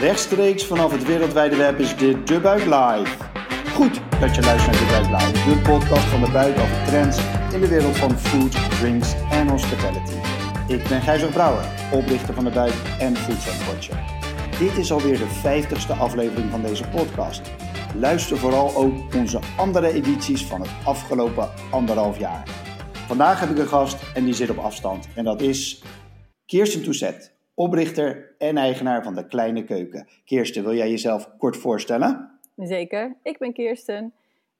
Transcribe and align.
Rechtstreeks 0.00 0.66
vanaf 0.66 0.92
het 0.92 1.04
wereldwijde 1.04 1.56
web 1.56 1.78
is 1.78 1.96
dit 1.96 2.26
De 2.26 2.40
Buik 2.40 2.64
Live. 2.64 3.16
Goed 3.74 4.00
dat 4.20 4.34
je 4.34 4.42
luistert 4.42 4.80
naar 4.80 5.02
De 5.02 5.08
Buik 5.08 5.22
Live, 5.22 5.50
de 5.50 5.60
podcast 5.60 6.04
van 6.04 6.24
De 6.24 6.30
Buik 6.30 6.58
over 6.58 6.84
trends 6.86 7.18
in 7.52 7.60
de 7.60 7.68
wereld 7.68 7.96
van 7.96 8.18
food, 8.18 8.70
drinks 8.78 9.14
en 9.30 9.48
hospitality. 9.48 10.14
Ik 10.68 10.88
ben 10.88 11.00
Gijzer 11.00 11.28
Brouwer, 11.28 11.64
oprichter 11.92 12.34
van 12.34 12.44
De 12.44 12.50
Buik 12.50 12.72
en 12.98 13.16
Food. 13.16 13.90
Dit 14.58 14.76
is 14.76 14.92
alweer 14.92 15.18
de 15.18 15.26
vijftigste 15.26 15.92
aflevering 15.92 16.50
van 16.50 16.62
deze 16.62 16.88
podcast. 16.88 17.42
Luister 17.94 18.38
vooral 18.38 18.76
ook 18.76 19.14
onze 19.14 19.40
andere 19.56 19.92
edities 19.92 20.44
van 20.44 20.60
het 20.60 20.70
afgelopen 20.84 21.50
anderhalf 21.70 22.18
jaar. 22.18 22.48
Vandaag 23.06 23.40
heb 23.40 23.50
ik 23.50 23.58
een 23.58 23.66
gast 23.66 23.96
en 24.14 24.24
die 24.24 24.34
zit 24.34 24.50
op 24.50 24.58
afstand. 24.58 25.08
En 25.14 25.24
dat 25.24 25.40
is 25.40 25.82
Kirsten 26.46 26.82
Touzet, 26.82 27.34
oprichter 27.54 28.29
en 28.40 28.56
eigenaar 28.56 29.02
van 29.02 29.14
de 29.14 29.26
Kleine 29.26 29.64
Keuken. 29.64 30.08
Kirsten, 30.24 30.62
wil 30.62 30.74
jij 30.74 30.90
jezelf 30.90 31.30
kort 31.38 31.56
voorstellen? 31.56 32.38
Zeker. 32.56 33.16
Ik 33.22 33.38
ben 33.38 33.52
Kirsten. 33.52 34.12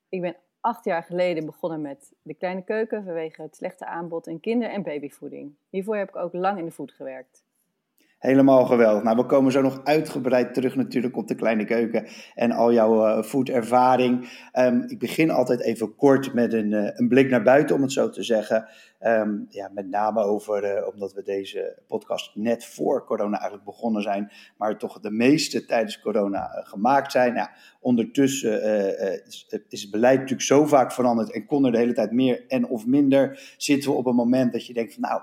Ik 0.08 0.20
ben 0.20 0.36
acht 0.60 0.84
jaar 0.84 1.02
geleden 1.02 1.46
begonnen 1.46 1.80
met 1.80 2.12
de 2.22 2.34
Kleine 2.34 2.64
Keuken 2.64 3.04
vanwege 3.04 3.42
het 3.42 3.56
slechte 3.56 3.86
aanbod 3.86 4.26
in 4.26 4.40
kinder- 4.40 4.70
en 4.70 4.82
babyvoeding. 4.82 5.52
Hiervoor 5.70 5.96
heb 5.96 6.08
ik 6.08 6.16
ook 6.16 6.32
lang 6.32 6.58
in 6.58 6.64
de 6.64 6.70
voed 6.70 6.92
gewerkt. 6.92 7.44
Helemaal 8.20 8.64
geweldig. 8.64 9.02
Nou, 9.02 9.16
we 9.16 9.26
komen 9.26 9.52
zo 9.52 9.60
nog 9.60 9.80
uitgebreid 9.84 10.54
terug 10.54 10.76
natuurlijk 10.76 11.16
op 11.16 11.28
de 11.28 11.34
kleine 11.34 11.64
keuken 11.64 12.06
en 12.34 12.52
al 12.52 12.72
jouw 12.72 13.06
uh, 13.06 13.22
food-ervaring. 13.22 14.28
Ehm, 14.52 14.82
ik 14.86 14.98
begin 14.98 15.30
altijd 15.30 15.60
even 15.60 15.94
kort 15.94 16.34
met 16.34 16.52
een, 16.52 16.70
uh, 16.72 16.88
een, 16.92 17.08
blik 17.08 17.30
naar 17.30 17.42
buiten, 17.42 17.76
om 17.76 17.82
het 17.82 17.92
zo 17.92 18.10
te 18.10 18.22
zeggen. 18.22 18.68
Um, 19.00 19.46
ja, 19.48 19.70
met 19.74 19.88
name 19.88 20.22
over, 20.22 20.64
uh, 20.64 20.88
omdat 20.92 21.12
we 21.12 21.22
deze 21.22 21.82
podcast 21.86 22.34
net 22.34 22.64
voor 22.64 23.04
corona 23.04 23.36
eigenlijk 23.36 23.64
begonnen 23.64 24.02
zijn, 24.02 24.30
maar 24.56 24.78
toch 24.78 25.00
de 25.00 25.10
meeste 25.10 25.66
tijdens 25.66 26.00
corona 26.00 26.48
gemaakt 26.64 27.12
zijn. 27.12 27.34
Nou, 27.34 27.48
ondertussen 27.80 28.62
is, 29.26 29.46
is, 29.68 29.82
het 29.82 29.90
beleid 29.90 30.18
natuurlijk 30.18 30.46
zo 30.46 30.66
vaak 30.66 30.92
veranderd 30.92 31.32
en 31.32 31.46
kon 31.46 31.64
er 31.64 31.72
de 31.72 31.78
hele 31.78 31.92
tijd 31.92 32.12
meer 32.12 32.44
en 32.48 32.66
of 32.66 32.86
minder. 32.86 33.54
Zitten 33.56 33.90
we 33.90 33.96
op 33.96 34.06
een 34.06 34.14
moment 34.14 34.52
dat 34.52 34.66
je 34.66 34.74
denkt 34.74 34.94
van 34.94 35.02
nou 35.02 35.20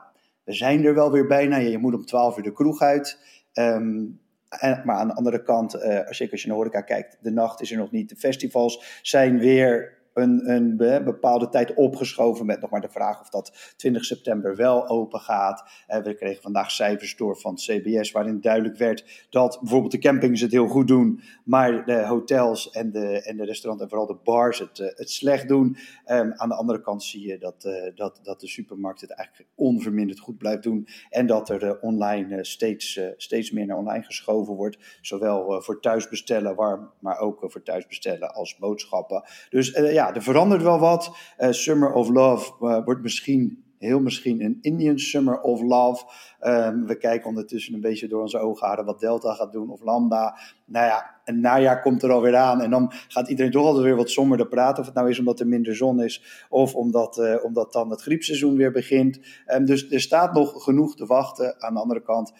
we 0.47 0.53
zijn 0.53 0.85
er 0.85 0.93
wel 0.93 1.11
weer 1.11 1.27
bijna. 1.27 1.57
Je 1.57 1.77
moet 1.77 1.93
om 1.93 2.05
12 2.05 2.37
uur 2.37 2.43
de 2.43 2.51
kroeg 2.51 2.81
uit. 2.81 3.19
Um, 3.53 4.19
en, 4.49 4.81
maar 4.85 4.95
aan 4.95 5.07
de 5.07 5.13
andere 5.13 5.43
kant, 5.43 5.75
uh, 5.75 6.07
als, 6.07 6.17
je, 6.17 6.31
als 6.31 6.41
je 6.41 6.47
naar 6.47 6.57
horeca 6.57 6.81
kijkt, 6.81 7.17
de 7.21 7.31
nacht 7.31 7.61
is 7.61 7.71
er 7.71 7.77
nog 7.77 7.91
niet. 7.91 8.09
De 8.09 8.15
festivals 8.15 8.99
zijn 9.01 9.39
weer 9.39 9.96
een, 10.17 10.77
bepaalde 11.03 11.49
tijd 11.49 11.73
opgeschoven 11.73 12.45
met 12.45 12.61
nog 12.61 12.69
maar 12.69 12.81
de 12.81 12.89
vraag 12.89 13.21
of 13.21 13.29
dat 13.29 13.73
20 13.75 14.05
september 14.05 14.55
wel 14.55 14.87
open 14.87 15.19
gaat. 15.19 15.63
Uh, 15.87 15.97
we 15.97 16.13
kregen 16.13 16.41
vandaag 16.41 16.71
cijfers 16.71 17.15
door 17.15 17.37
van 17.37 17.55
CBS 17.55 18.11
waarin 18.11 18.41
duidelijk 18.41 18.77
werd 18.77 19.27
dat 19.29 19.57
bijvoorbeeld 19.61 19.91
de 19.91 19.97
campings 19.97 20.41
het 20.41 20.51
heel 20.51 20.67
goed 20.67 20.87
doen, 20.87 21.21
maar 21.43 21.85
de 21.85 22.05
hotels 22.05 22.69
en 22.69 22.91
de, 22.91 23.21
en 23.21 23.37
de 23.37 23.45
restaurants 23.45 23.83
en 23.83 23.89
vooral 23.89 24.07
de 24.07 24.17
bars 24.23 24.59
het, 24.59 24.79
uh, 24.79 24.87
het 24.95 25.09
slecht 25.09 25.47
doen. 25.47 25.77
Um, 26.11 26.33
aan 26.33 26.49
de 26.49 26.55
andere 26.55 26.81
kant 26.81 27.03
zie 27.03 27.27
je 27.27 27.37
dat, 27.37 27.65
uh, 27.65 27.73
dat, 27.95 28.19
dat 28.23 28.39
de 28.39 28.47
supermarkt 28.47 29.01
het 29.01 29.11
eigenlijk 29.11 29.49
onverminderd 29.55 30.19
goed 30.19 30.37
blijft 30.37 30.63
doen 30.63 30.87
en 31.09 31.25
dat 31.25 31.49
er 31.49 31.79
online 31.79 32.43
steeds, 32.43 32.99
steeds 33.17 33.51
meer 33.51 33.65
naar 33.65 33.77
online 33.77 34.03
geschoven 34.03 34.53
wordt. 34.53 34.77
Zowel 35.01 35.61
voor 35.61 35.81
thuisbestellen, 35.81 36.55
warm, 36.55 36.91
maar 36.99 37.19
ook 37.19 37.45
voor 37.47 37.63
thuisbestellen 37.63 38.33
als 38.33 38.57
boodschappen. 38.57 39.23
Dus 39.49 39.69
ja, 39.71 40.06
er 40.15 40.23
verandert 40.23 40.61
wel 40.61 40.79
wat. 40.79 41.15
Uh, 41.37 41.51
Summer 41.51 41.93
of 41.93 42.09
Love 42.09 42.53
uh, 42.61 42.85
wordt 42.85 43.01
misschien, 43.01 43.63
heel 43.77 43.99
misschien 43.99 44.41
een 44.41 44.57
Indian 44.61 44.99
Summer 44.99 45.41
of 45.41 45.61
Love. 45.61 46.05
Um, 46.41 46.85
we 46.85 46.97
kijken 46.97 47.29
ondertussen 47.29 47.73
een 47.73 47.81
beetje 47.81 48.07
door 48.07 48.21
onze 48.21 48.39
ogen 48.39 48.67
haren 48.67 48.85
wat 48.85 48.99
Delta 48.99 49.33
gaat 49.33 49.51
doen 49.51 49.69
of 49.69 49.81
Lambda. 49.81 50.37
Nou 50.65 50.85
ja, 50.85 51.15
een 51.25 51.39
najaar 51.39 51.81
komt 51.81 52.03
er 52.03 52.11
alweer 52.11 52.35
aan 52.35 52.61
en 52.61 52.69
dan 52.69 52.91
gaat 53.07 53.29
iedereen 53.29 53.51
toch 53.51 53.65
altijd 53.65 53.83
weer 53.83 53.95
wat 53.95 54.09
somberder 54.09 54.47
praten. 54.47 54.79
Of 54.79 54.85
het 54.85 54.95
nou 54.95 55.09
is 55.09 55.19
omdat 55.19 55.39
er 55.39 55.47
minder 55.47 55.75
zon 55.75 56.03
is 56.03 56.45
of 56.49 56.75
omdat, 56.75 57.17
uh, 57.17 57.43
omdat 57.43 57.73
dan 57.73 57.89
het 57.89 58.01
griepseizoen 58.01 58.55
weer 58.55 58.71
begint. 58.71 59.19
Um, 59.47 59.65
dus 59.65 59.91
er 59.91 60.01
staat 60.01 60.33
nog 60.33 60.63
genoeg 60.63 60.95
te 60.95 61.05
wachten. 61.05 61.61
Aan 61.61 61.73
de 61.73 61.79
andere 61.79 62.01
kant, 62.01 62.33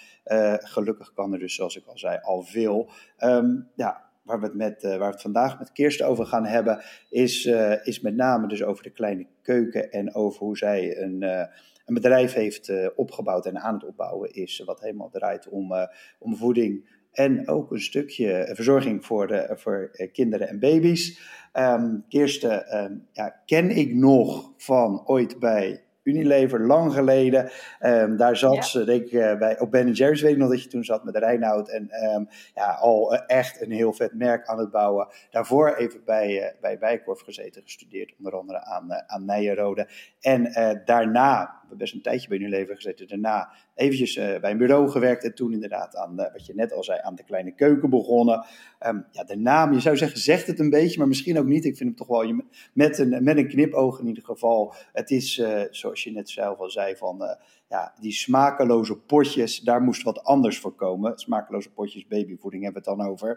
gelukkig 0.59 1.13
kan 1.13 1.33
er 1.33 1.39
dus, 1.39 1.55
zoals 1.55 1.77
ik 1.77 1.85
al 1.85 1.97
zei, 1.97 2.19
al 2.21 2.41
veel. 2.41 2.89
Um, 3.19 3.67
ja, 3.75 4.06
waar 4.27 4.39
we, 4.39 4.63
het 4.63 4.83
uh, 4.83 4.97
waar 4.97 5.11
we 5.11 5.19
vandaag 5.19 5.59
met 5.59 5.71
Kirsten 5.71 6.07
over 6.07 6.25
gaan 6.25 6.45
hebben, 6.45 6.83
is, 7.09 7.45
uh, 7.45 7.85
is 7.85 7.99
met 7.99 8.15
name 8.15 8.47
dus 8.47 8.63
over 8.63 8.83
de 8.83 8.89
kleine 8.89 9.27
keuken 9.41 9.91
en 9.91 10.15
over 10.15 10.39
hoe 10.39 10.57
zij 10.57 10.97
een, 10.97 11.21
uh, 11.21 11.43
een 11.85 11.93
bedrijf 11.93 12.33
heeft 12.33 12.71
opgebouwd 12.95 13.45
en 13.45 13.59
aan 13.59 13.73
het 13.73 13.85
opbouwen 13.85 14.33
is, 14.33 14.63
wat 14.65 14.81
helemaal 14.81 15.09
draait 15.09 15.49
om, 15.49 15.73
om 16.19 16.35
voeding 16.35 16.95
en 17.11 17.47
ook 17.47 17.71
een 17.71 17.81
stukje 17.81 18.51
verzorging 18.53 19.05
voor, 19.05 19.27
de, 19.27 19.53
voor 19.55 20.09
kinderen 20.11 20.47
en 20.47 20.59
baby's. 20.59 21.19
Um, 21.53 22.05
Kirsten 22.09 22.77
um, 22.83 23.07
ja, 23.11 23.41
ken 23.45 23.69
ik 23.69 23.93
nog 23.93 24.53
van 24.57 25.07
ooit 25.07 25.39
bij 25.39 25.86
Unilever, 26.07 26.65
lang 26.65 26.93
geleden. 26.93 27.49
Um, 27.81 28.17
daar 28.17 28.37
zat 28.37 28.55
ja. 28.55 28.61
ze, 28.61 28.83
denk 28.83 29.05
ik, 29.05 29.11
uh, 29.11 29.37
bij, 29.37 29.59
op 29.59 29.71
Ben 29.71 29.91
Jerry's 29.91 30.21
weet 30.21 30.31
ik 30.31 30.37
nog 30.37 30.49
dat 30.49 30.63
je 30.63 30.69
toen 30.69 30.83
zat 30.83 31.03
met 31.03 31.15
Reinoud. 31.15 31.69
En 31.69 31.89
um, 32.15 32.27
ja, 32.53 32.73
al 32.73 33.13
uh, 33.13 33.19
echt 33.25 33.61
een 33.61 33.71
heel 33.71 33.93
vet 33.93 34.13
merk 34.13 34.47
aan 34.47 34.59
het 34.59 34.71
bouwen. 34.71 35.07
Daarvoor 35.29 35.75
even 35.75 36.01
bij, 36.05 36.37
uh, 36.37 36.61
bij 36.61 36.77
Bijkorf 36.77 37.21
gezeten, 37.21 37.61
gestudeerd. 37.61 38.13
Onder 38.17 38.33
andere 38.33 38.63
aan, 38.63 39.03
aan 39.07 39.25
Nijenrode. 39.25 39.87
En 40.19 40.51
daarna, 40.85 41.61
best 41.77 41.93
een 41.93 42.01
tijdje 42.01 42.27
bij 42.27 42.37
Unilever 42.37 42.75
gezeten. 42.75 43.07
Daarna 43.07 43.51
eventjes 43.75 44.13
bij 44.15 44.51
een 44.51 44.57
bureau 44.57 44.89
gewerkt. 44.89 45.23
En 45.23 45.35
toen 45.35 45.53
inderdaad 45.53 45.95
aan, 45.95 46.15
wat 46.15 46.45
je 46.45 46.55
net 46.55 46.73
al 46.73 46.83
zei, 46.83 46.99
aan 47.03 47.15
de 47.15 47.23
kleine 47.23 47.51
keuken 47.51 47.89
begonnen. 47.89 48.45
Um, 48.87 49.05
ja, 49.11 49.23
de 49.23 49.37
naam, 49.37 49.73
je 49.73 49.79
zou 49.79 49.97
zeggen, 49.97 50.19
zegt 50.19 50.47
het 50.47 50.59
een 50.59 50.69
beetje, 50.69 50.97
maar 50.97 51.07
misschien 51.07 51.39
ook 51.39 51.45
niet. 51.45 51.65
Ik 51.65 51.77
vind 51.77 51.89
hem 51.89 52.07
toch 52.07 52.07
wel 52.07 52.41
met 52.73 52.97
een, 52.97 53.23
met 53.23 53.37
een 53.37 53.47
knipoog 53.47 53.99
in 53.99 54.07
ieder 54.07 54.23
geval. 54.23 54.73
Het 54.93 55.11
is, 55.11 55.43
zoals 55.69 55.96
je 56.03 56.11
net 56.11 56.29
zelf 56.29 56.59
al 56.59 56.69
zei, 56.69 56.95
van 56.95 57.21
uh, 57.21 57.29
ja, 57.69 57.93
die 57.99 58.11
smakeloze 58.11 58.97
potjes, 58.97 59.59
daar 59.59 59.81
moest 59.81 60.03
wat 60.03 60.23
anders 60.23 60.59
voor 60.59 60.75
komen. 60.75 61.17
Smakeloze 61.17 61.71
potjes 61.71 62.07
babyvoeding 62.07 62.63
hebben 62.63 62.83
we 62.83 62.89
het 62.89 62.97
dan 62.97 63.09
over. 63.09 63.29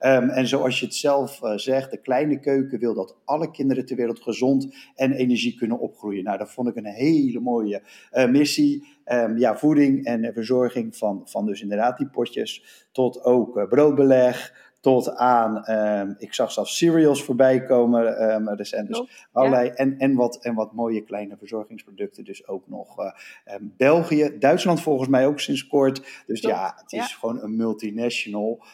Um, 0.00 0.28
en 0.28 0.46
zoals 0.46 0.80
je 0.80 0.86
het 0.86 0.94
zelf 0.94 1.42
uh, 1.42 1.52
zegt, 1.56 1.90
de 1.90 2.00
kleine 2.00 2.40
keuken 2.40 2.78
wil 2.78 2.94
dat 2.94 3.16
alle 3.24 3.50
kinderen 3.50 3.86
ter 3.86 3.96
wereld 3.96 4.20
gezond 4.20 4.74
en 4.94 5.12
energie 5.12 5.54
kunnen 5.54 5.78
opgroeien. 5.78 6.24
Nou, 6.24 6.38
dat 6.38 6.50
vond 6.50 6.68
ik 6.68 6.76
een 6.76 6.84
hele 6.84 7.40
mooie 7.40 7.82
uh, 8.12 8.28
missie. 8.28 8.96
Um, 9.12 9.38
ja, 9.38 9.56
voeding 9.56 10.04
en 10.04 10.32
verzorging 10.32 10.96
van, 10.96 11.22
van 11.24 11.46
dus 11.46 11.62
inderdaad 11.62 11.98
die 11.98 12.08
potjes, 12.08 12.86
tot 12.92 13.24
ook 13.24 13.68
broodbeleg, 13.68 14.67
tot 14.80 15.16
aan, 15.16 15.70
um, 15.70 16.14
ik 16.18 16.34
zag 16.34 16.52
zelfs 16.52 16.76
cereals 16.76 17.24
voorbij 17.24 17.62
komen 17.62 18.32
um, 18.32 18.48
recent. 18.48 18.88
Dus 18.88 18.96
Klopt, 18.96 19.28
allerlei, 19.32 19.66
ja. 19.66 19.74
en, 19.74 19.98
en, 19.98 20.14
wat, 20.14 20.38
en 20.42 20.54
wat 20.54 20.72
mooie 20.72 21.04
kleine 21.04 21.36
verzorgingsproducten 21.36 22.24
dus 22.24 22.48
ook 22.48 22.68
nog. 22.68 22.98
Uh, 22.98 23.12
um, 23.54 23.74
België, 23.76 24.36
Duitsland 24.38 24.80
volgens 24.80 25.08
mij 25.08 25.26
ook 25.26 25.40
sinds 25.40 25.66
kort. 25.66 26.22
Dus 26.26 26.40
Klopt, 26.40 26.56
ja, 26.56 26.74
het 26.76 26.92
is 26.92 27.10
ja. 27.10 27.16
gewoon 27.18 27.42
een 27.42 27.56
multinational. 27.56 28.64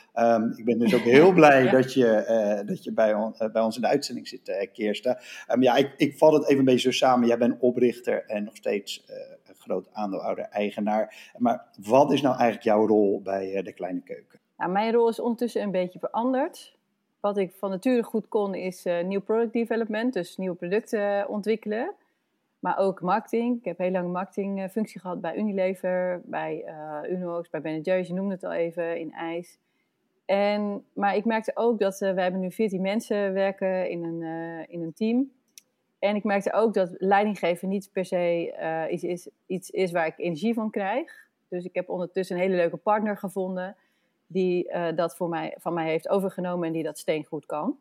ik 0.57 0.65
ben 0.65 0.79
dus 0.79 0.95
ook 0.95 1.01
heel 1.01 1.33
blij 1.41 1.65
ja. 1.65 1.71
dat 1.71 1.93
je, 1.93 2.59
uh, 2.61 2.69
dat 2.69 2.85
je 2.85 2.93
bij, 2.93 3.15
on, 3.15 3.35
uh, 3.39 3.53
bij 3.53 3.63
ons 3.63 3.77
in 3.77 3.83
de 3.83 3.89
uitzending 3.89 4.29
zit, 4.29 4.69
Kirsten. 4.73 5.19
ja, 5.61 5.77
ik, 5.77 5.95
ik 5.97 6.19
vat 6.19 6.33
het 6.33 6.45
even 6.45 6.59
een 6.59 6.65
beetje 6.65 6.93
zo 6.93 7.07
samen. 7.07 7.29
Jij 7.29 7.39
bent 7.39 7.61
oprichter 7.61 8.25
en 8.27 8.45
nog 8.45 8.57
steeds 8.57 9.05
een 9.47 9.55
groot 9.59 9.89
aandeelhouder, 9.93 10.45
eigenaar. 10.45 11.33
Maar 11.39 11.67
wat 11.83 12.13
is 12.13 12.21
nou 12.21 12.35
eigenlijk 12.35 12.65
jouw 12.65 12.87
rol 12.87 13.21
bij 13.23 13.63
de 13.63 13.73
kleine 13.73 14.01
keuken? 14.01 14.43
Nou, 14.57 14.71
mijn 14.71 14.93
rol 14.93 15.09
is 15.09 15.21
ondertussen 15.21 15.63
een 15.63 15.71
beetje 15.71 15.99
veranderd. 15.99 16.77
Wat 17.21 17.37
ik 17.37 17.53
van 17.55 17.71
nature 17.71 18.03
goed 18.03 18.29
kon 18.29 18.55
is 18.55 18.87
uh, 18.87 19.03
nieuw 19.03 19.21
product 19.21 19.53
development, 19.53 20.13
dus 20.13 20.37
nieuwe 20.37 20.57
producten 20.57 21.29
ontwikkelen. 21.29 21.93
Maar 22.59 22.79
ook 22.79 23.01
marketing. 23.01 23.59
Ik 23.59 23.65
heb 23.65 23.79
heel 23.79 23.91
lang 23.91 24.13
marketingfunctie 24.13 25.01
gehad 25.01 25.21
bij 25.21 25.37
Unilever, 25.37 26.23
bij 26.25 26.65
Unox, 27.11 27.51
bij 27.51 27.61
Ben 27.61 27.81
Jerry's, 27.81 28.09
je 28.09 28.15
noemde 28.15 28.35
het 28.35 28.45
al 28.45 28.53
even, 28.53 28.99
in 28.99 29.13
IJs. 29.13 29.59
En, 30.25 30.85
maar 30.93 31.17
ik 31.17 31.25
merkte 31.25 31.51
ook 31.55 31.79
dat 31.79 31.99
we 31.99 32.07
hebben 32.07 32.41
nu 32.41 32.51
14 32.51 32.81
mensen 32.81 33.33
werken 33.33 33.91
in 33.91 34.05
een, 34.05 34.23
in 34.69 34.83
een 34.83 34.93
team. 34.93 35.33
En 35.99 36.17
ik 36.17 36.25
merkte 36.25 36.53
ook 36.53 36.75
dat 36.75 36.95
leidinggeven 36.99 37.69
niet 37.69 37.91
per 37.93 38.05
se 38.05 38.89
iets, 38.91 39.03
is, 39.03 39.29
iets 39.47 39.71
is 39.71 39.93
waar 39.93 40.07
ik 40.07 40.15
energie 40.17 40.55
van 40.55 40.71
krijg. 40.71 41.29
Dus 41.49 41.65
ik 41.65 41.75
heb 41.75 41.89
ondertussen 41.89 42.37
een 42.37 42.43
hele 42.43 42.57
leuke 42.57 42.77
partner 42.77 43.17
gevonden 43.17 43.77
die 44.27 44.73
uh, 44.73 44.87
dat 44.95 45.17
voor 45.17 45.29
mij, 45.29 45.57
van 45.59 45.75
mij 45.75 45.87
heeft 45.87 46.09
overgenomen 46.09 46.67
en 46.67 46.73
die 46.73 46.83
dat 46.83 46.99
steengoed 46.99 47.47
kan. 47.47 47.79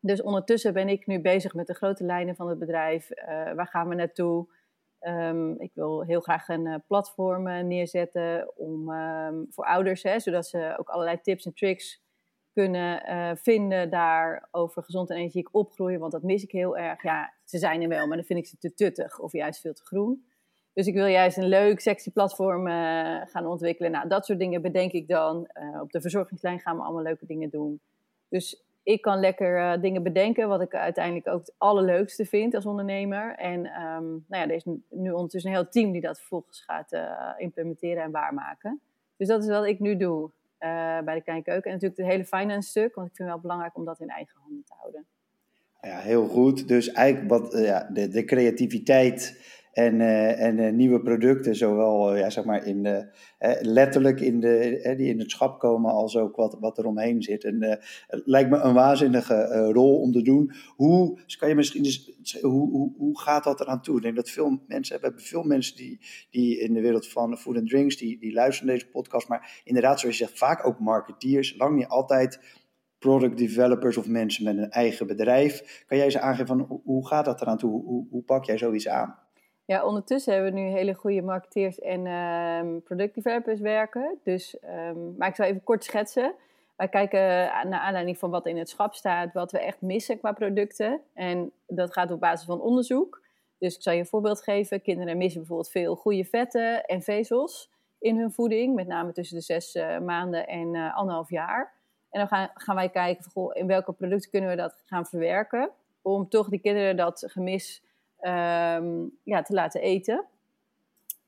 Dus 0.00 0.22
ondertussen 0.22 0.72
ben 0.72 0.88
ik 0.88 1.06
nu 1.06 1.20
bezig 1.20 1.54
met 1.54 1.66
de 1.66 1.74
grote 1.74 2.04
lijnen 2.04 2.36
van 2.36 2.48
het 2.48 2.58
bedrijf. 2.58 3.10
Uh, 3.10 3.26
waar 3.52 3.66
gaan 3.66 3.88
we 3.88 3.94
naartoe? 3.94 4.46
Um, 5.00 5.60
ik 5.60 5.70
wil 5.74 6.02
heel 6.02 6.20
graag 6.20 6.48
een 6.48 6.66
uh, 6.66 6.74
platform 6.86 7.66
neerzetten 7.66 8.52
om, 8.56 8.90
um, 8.90 9.46
voor 9.50 9.64
ouders, 9.64 10.02
hè, 10.02 10.20
zodat 10.20 10.46
ze 10.46 10.74
ook 10.78 10.88
allerlei 10.88 11.20
tips 11.20 11.46
en 11.46 11.54
tricks 11.54 12.02
kunnen 12.52 13.02
vinden 13.38 13.90
daar 13.90 14.48
over 14.50 14.82
gezond 14.82 15.10
en 15.10 15.16
energiek 15.16 15.48
opgroeien. 15.54 16.00
Want 16.00 16.12
dat 16.12 16.22
mis 16.22 16.42
ik 16.42 16.50
heel 16.50 16.76
erg. 16.76 17.02
Ja, 17.02 17.34
ze 17.44 17.58
zijn 17.58 17.82
er 17.82 17.88
wel, 17.88 18.06
maar 18.06 18.16
dan 18.16 18.26
vind 18.26 18.38
ik 18.38 18.46
ze 18.46 18.58
te 18.58 18.74
tuttig 18.74 19.18
of 19.18 19.32
juist 19.32 19.60
veel 19.60 19.72
te 19.72 19.84
groen. 19.84 20.24
Dus 20.74 20.86
ik 20.86 20.94
wil 20.94 21.06
juist 21.06 21.36
een 21.36 21.48
leuk, 21.48 21.80
sexy 21.80 22.10
platform 22.10 22.66
gaan 23.26 23.46
ontwikkelen. 23.46 23.90
Nou, 23.90 24.08
dat 24.08 24.26
soort 24.26 24.38
dingen 24.38 24.62
bedenk 24.62 24.92
ik 24.92 25.08
dan. 25.08 25.48
op 25.80 25.92
de 25.92 26.00
verzorgingslijn 26.00 26.60
gaan 26.60 26.76
we 26.76 26.82
allemaal 26.82 27.02
leuke 27.02 27.26
dingen 27.26 27.50
doen. 27.50 27.80
Dus 28.28 28.62
ik 28.82 29.02
kan 29.02 29.20
lekker 29.20 29.80
dingen 29.80 30.02
bedenken, 30.02 30.48
wat 30.48 30.60
ik 30.60 30.74
uiteindelijk 30.74 31.28
ook 31.28 31.40
het 31.40 31.54
allerleukste 31.58 32.24
vind 32.24 32.54
als 32.54 32.66
ondernemer. 32.66 33.34
En 33.34 33.58
um, 33.58 34.24
nou 34.28 34.42
ja, 34.42 34.42
er 34.42 34.54
is 34.54 34.64
nu 34.90 35.10
ondertussen 35.10 35.50
een 35.50 35.56
heel 35.56 35.68
team 35.68 35.92
die 35.92 36.00
dat 36.00 36.18
vervolgens 36.18 36.60
gaat 36.60 36.98
implementeren 37.36 38.02
en 38.02 38.10
waarmaken. 38.10 38.80
Dus 39.16 39.28
dat 39.28 39.42
is 39.42 39.48
wat 39.48 39.66
ik 39.66 39.80
nu 39.80 39.96
doe. 39.96 40.30
Eh, 40.64 41.00
bij 41.04 41.14
de 41.14 41.22
Kleine 41.22 41.44
Keuken. 41.44 41.70
En 41.70 41.72
natuurlijk 41.72 42.00
het 42.00 42.10
hele 42.10 42.24
finance 42.24 42.68
stuk, 42.68 42.94
want 42.94 43.08
ik 43.08 43.16
vind 43.16 43.28
het 43.28 43.36
wel 43.36 43.40
belangrijk 43.40 43.76
om 43.76 43.84
dat 43.84 44.00
in 44.00 44.08
eigen 44.08 44.38
handen 44.40 44.64
te 44.64 44.72
houden. 44.76 45.06
Ja, 45.80 45.98
heel 45.98 46.26
goed. 46.26 46.68
Dus 46.68 46.92
eigenlijk 46.92 47.30
wat, 47.30 47.58
ja, 47.58 47.88
de, 47.92 48.08
de 48.08 48.24
creativiteit 48.24 49.40
en, 49.74 49.94
uh, 49.94 50.40
en 50.40 50.58
uh, 50.58 50.72
nieuwe 50.72 51.00
producten, 51.00 51.56
zowel 51.56 52.16
ja, 52.16 52.30
zeg 52.30 52.44
maar 52.44 52.66
in, 52.66 53.08
letterlijk 53.60 54.20
in, 54.20 54.40
de, 54.40 54.94
die 54.96 55.08
in 55.08 55.18
het 55.18 55.30
schap 55.30 55.58
komen, 55.58 55.92
als 55.92 56.16
ook 56.16 56.36
wat, 56.36 56.56
wat 56.60 56.78
er 56.78 56.86
omheen 56.86 57.22
zit. 57.22 57.44
En 57.44 57.62
het 58.06 58.22
lijkt 58.24 58.50
me 58.50 58.58
een 58.58 58.74
waanzinnige 58.74 59.70
rol 59.72 60.00
om 60.00 60.12
te 60.12 60.22
doen. 60.22 60.52
Hoe, 60.76 61.20
dus 61.24 61.36
kan 61.36 61.48
je 61.48 61.54
misschien 61.54 61.82
dus, 61.82 62.14
hoe, 62.40 62.70
hoe, 62.70 62.92
hoe 62.96 63.20
gaat 63.20 63.44
dat 63.44 63.60
eraan 63.60 63.82
toe? 63.82 63.96
Ik 63.96 64.02
denk 64.02 64.16
dat 64.16 64.30
veel 64.30 64.62
mensen, 64.66 64.96
we 64.96 65.02
hebben 65.02 65.22
veel 65.22 65.42
mensen 65.42 65.76
die, 65.76 66.00
die 66.30 66.58
in 66.58 66.74
de 66.74 66.80
wereld 66.80 67.08
van 67.08 67.36
food 67.36 67.56
and 67.56 67.68
drinks, 67.68 67.96
die, 67.96 68.18
die 68.18 68.32
luisteren 68.32 68.72
deze 68.72 68.88
podcast, 68.88 69.28
maar 69.28 69.62
inderdaad, 69.64 70.00
zoals 70.00 70.18
je 70.18 70.24
zegt, 70.24 70.38
vaak 70.38 70.66
ook 70.66 70.78
marketeers, 70.78 71.56
lang 71.56 71.76
niet 71.76 71.86
altijd 71.86 72.62
product 72.98 73.38
developers 73.38 73.96
of 73.96 74.08
mensen 74.08 74.44
met 74.44 74.58
een 74.58 74.70
eigen 74.70 75.06
bedrijf. 75.06 75.84
Kan 75.86 75.98
jij 75.98 76.10
ze 76.10 76.20
aangeven 76.20 76.46
van 76.46 76.80
hoe 76.84 77.06
gaat 77.06 77.24
dat 77.24 77.40
eraan 77.40 77.58
toe? 77.58 77.82
Hoe, 77.82 78.06
hoe 78.10 78.22
pak 78.22 78.44
jij 78.44 78.58
zoiets 78.58 78.88
aan? 78.88 79.23
Ja, 79.66 79.84
ondertussen 79.84 80.32
hebben 80.32 80.52
we 80.52 80.60
nu 80.60 80.66
hele 80.66 80.94
goede 80.94 81.22
marketeers 81.22 81.78
en 81.78 82.06
um, 82.06 82.82
product 82.82 83.14
developers 83.14 83.60
werken. 83.60 84.18
Dus, 84.22 84.56
um, 84.88 85.14
maar 85.18 85.28
ik 85.28 85.34
zal 85.34 85.46
even 85.46 85.64
kort 85.64 85.84
schetsen. 85.84 86.34
Wij 86.76 86.88
kijken 86.88 87.20
naar 87.68 87.80
aanleiding 87.80 88.18
van 88.18 88.30
wat 88.30 88.46
in 88.46 88.56
het 88.56 88.68
schap 88.68 88.94
staat, 88.94 89.32
wat 89.32 89.52
we 89.52 89.58
echt 89.58 89.80
missen 89.80 90.18
qua 90.18 90.32
producten. 90.32 91.00
En 91.14 91.52
dat 91.66 91.92
gaat 91.92 92.10
op 92.10 92.20
basis 92.20 92.46
van 92.46 92.60
onderzoek. 92.60 93.22
Dus 93.58 93.74
ik 93.74 93.82
zal 93.82 93.92
je 93.92 93.98
een 93.98 94.06
voorbeeld 94.06 94.42
geven. 94.42 94.82
Kinderen 94.82 95.16
missen 95.16 95.40
bijvoorbeeld 95.40 95.70
veel 95.70 95.94
goede 95.94 96.24
vetten 96.24 96.84
en 96.84 97.02
vezels 97.02 97.70
in 97.98 98.18
hun 98.18 98.32
voeding. 98.32 98.74
Met 98.74 98.86
name 98.86 99.12
tussen 99.12 99.36
de 99.36 99.42
zes 99.42 99.74
uh, 99.74 99.98
maanden 99.98 100.46
en 100.48 100.74
uh, 100.74 100.96
anderhalf 100.96 101.30
jaar. 101.30 101.72
En 102.10 102.18
dan 102.18 102.28
gaan, 102.28 102.50
gaan 102.54 102.74
wij 102.74 102.88
kijken 102.88 103.52
in 103.52 103.66
welke 103.66 103.92
producten 103.92 104.30
kunnen 104.30 104.50
we 104.50 104.56
dat 104.56 104.82
gaan 104.86 105.06
verwerken. 105.06 105.70
Om 106.02 106.28
toch 106.28 106.48
die 106.48 106.60
kinderen 106.60 106.96
dat 106.96 107.24
gemis 107.26 107.82
um, 108.26 109.18
ja, 109.22 109.42
te 109.42 109.52
laten 109.52 109.80
eten. 109.80 110.24